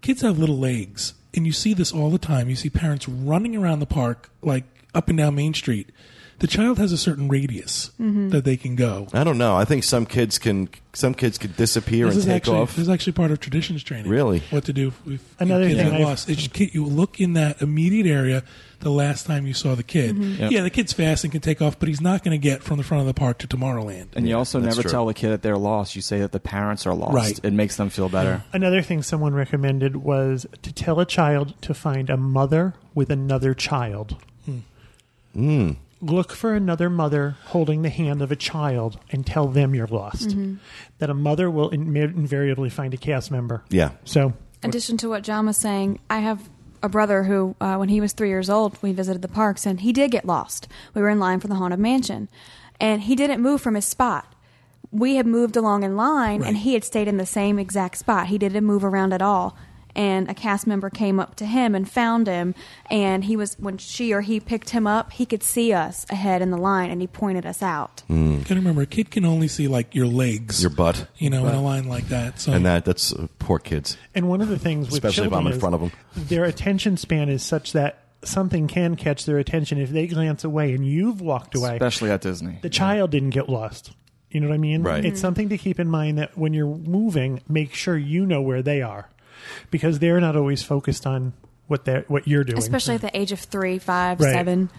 [0.01, 2.48] kids have little legs, and you see this all the time.
[2.48, 5.90] You see parents running around the park like up and down Main Street.
[6.38, 8.30] The child has a certain radius mm-hmm.
[8.30, 9.09] that they can go.
[9.12, 9.55] I don't know.
[9.55, 12.70] I think some kids can some kids could disappear This and is take actually off.
[12.70, 14.11] this is actually part of traditions training.
[14.11, 14.38] Really?
[14.48, 16.30] what to do if, if Another kids thing get lost?
[16.30, 18.44] It's just you look in that immediate area
[18.81, 20.16] the last time you saw the kid.
[20.16, 20.43] Mm-hmm.
[20.43, 20.51] Yep.
[20.51, 22.78] Yeah, the kid's fast and can take off, but he's not going to get from
[22.78, 24.16] the front of the park to Tomorrowland.
[24.16, 24.91] And you also that's never true.
[24.91, 25.95] tell the kid that they're lost.
[25.95, 27.14] You say that the parents are lost.
[27.14, 27.41] Right.
[27.43, 28.43] It makes them feel better.
[28.53, 33.55] Another thing someone recommended was to tell a child to find a mother with another
[33.55, 34.16] child.
[35.37, 35.76] Mm.
[36.01, 40.31] Look for another mother holding the hand of a child and tell them you're lost.
[40.31, 40.55] Mm-hmm.
[40.99, 43.62] That a mother will in- invariably find a cast member.
[43.68, 43.91] Yeah.
[44.05, 46.49] So, addition to what John was saying, I have
[46.83, 49.81] a brother who, uh, when he was three years old, we visited the parks and
[49.81, 50.68] he did get lost.
[50.95, 52.28] We were in line for the Haunted Mansion,
[52.81, 54.35] and he didn't move from his spot.
[54.91, 58.26] We had moved along in line, and he had stayed in the same exact spot.
[58.26, 59.57] He didn't move around at all.
[59.97, 62.55] And a cast member came up to him and found him
[62.91, 66.41] and he was when she or he picked him up he could see us ahead
[66.43, 68.38] in the line and he pointed us out Mm.
[68.38, 71.07] You gotta remember, a kid can only see like your legs, Your butt.
[71.18, 72.41] you know, in a line like that.
[72.41, 73.97] So And that that's uh, poor kids.
[74.14, 76.97] And one of the things with Especially if I'm in front of them their attention
[76.97, 81.20] span is such that something can catch their attention if they glance away and you've
[81.20, 81.72] walked away.
[81.74, 82.59] especially at Disney.
[82.62, 83.93] the child didn't get lost.
[84.30, 84.82] You know what I mean?
[84.82, 85.05] Right.
[85.05, 88.62] It's something to keep in mind that when you're moving, make sure you know where
[88.62, 89.09] they are,
[89.70, 91.32] because they're not always focused on
[91.68, 92.59] what they are what you're doing.
[92.59, 94.32] especially at the age of three five Right.
[94.32, 94.70] seven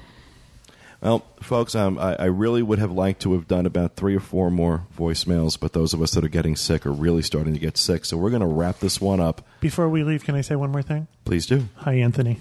[1.01, 4.19] Well, folks, um, I, I really would have liked to have done about three or
[4.19, 7.59] four more voicemails, but those of us that are getting sick are really starting to
[7.59, 8.05] get sick.
[8.05, 9.41] So we're going to wrap this one up.
[9.61, 11.07] Before we leave, can I say one more thing?
[11.25, 11.69] Please do.
[11.77, 12.37] Hi, Anthony.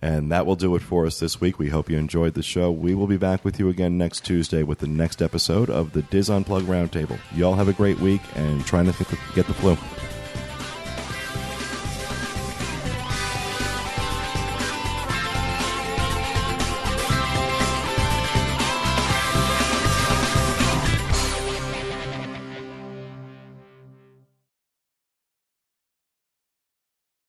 [0.00, 1.58] And that will do it for us this week.
[1.58, 2.70] We hope you enjoyed the show.
[2.70, 6.02] We will be back with you again next Tuesday with the next episode of the
[6.02, 7.18] Dis Unplugged Roundtable.
[7.34, 9.76] Y'all have a great week and trying not to get the flu.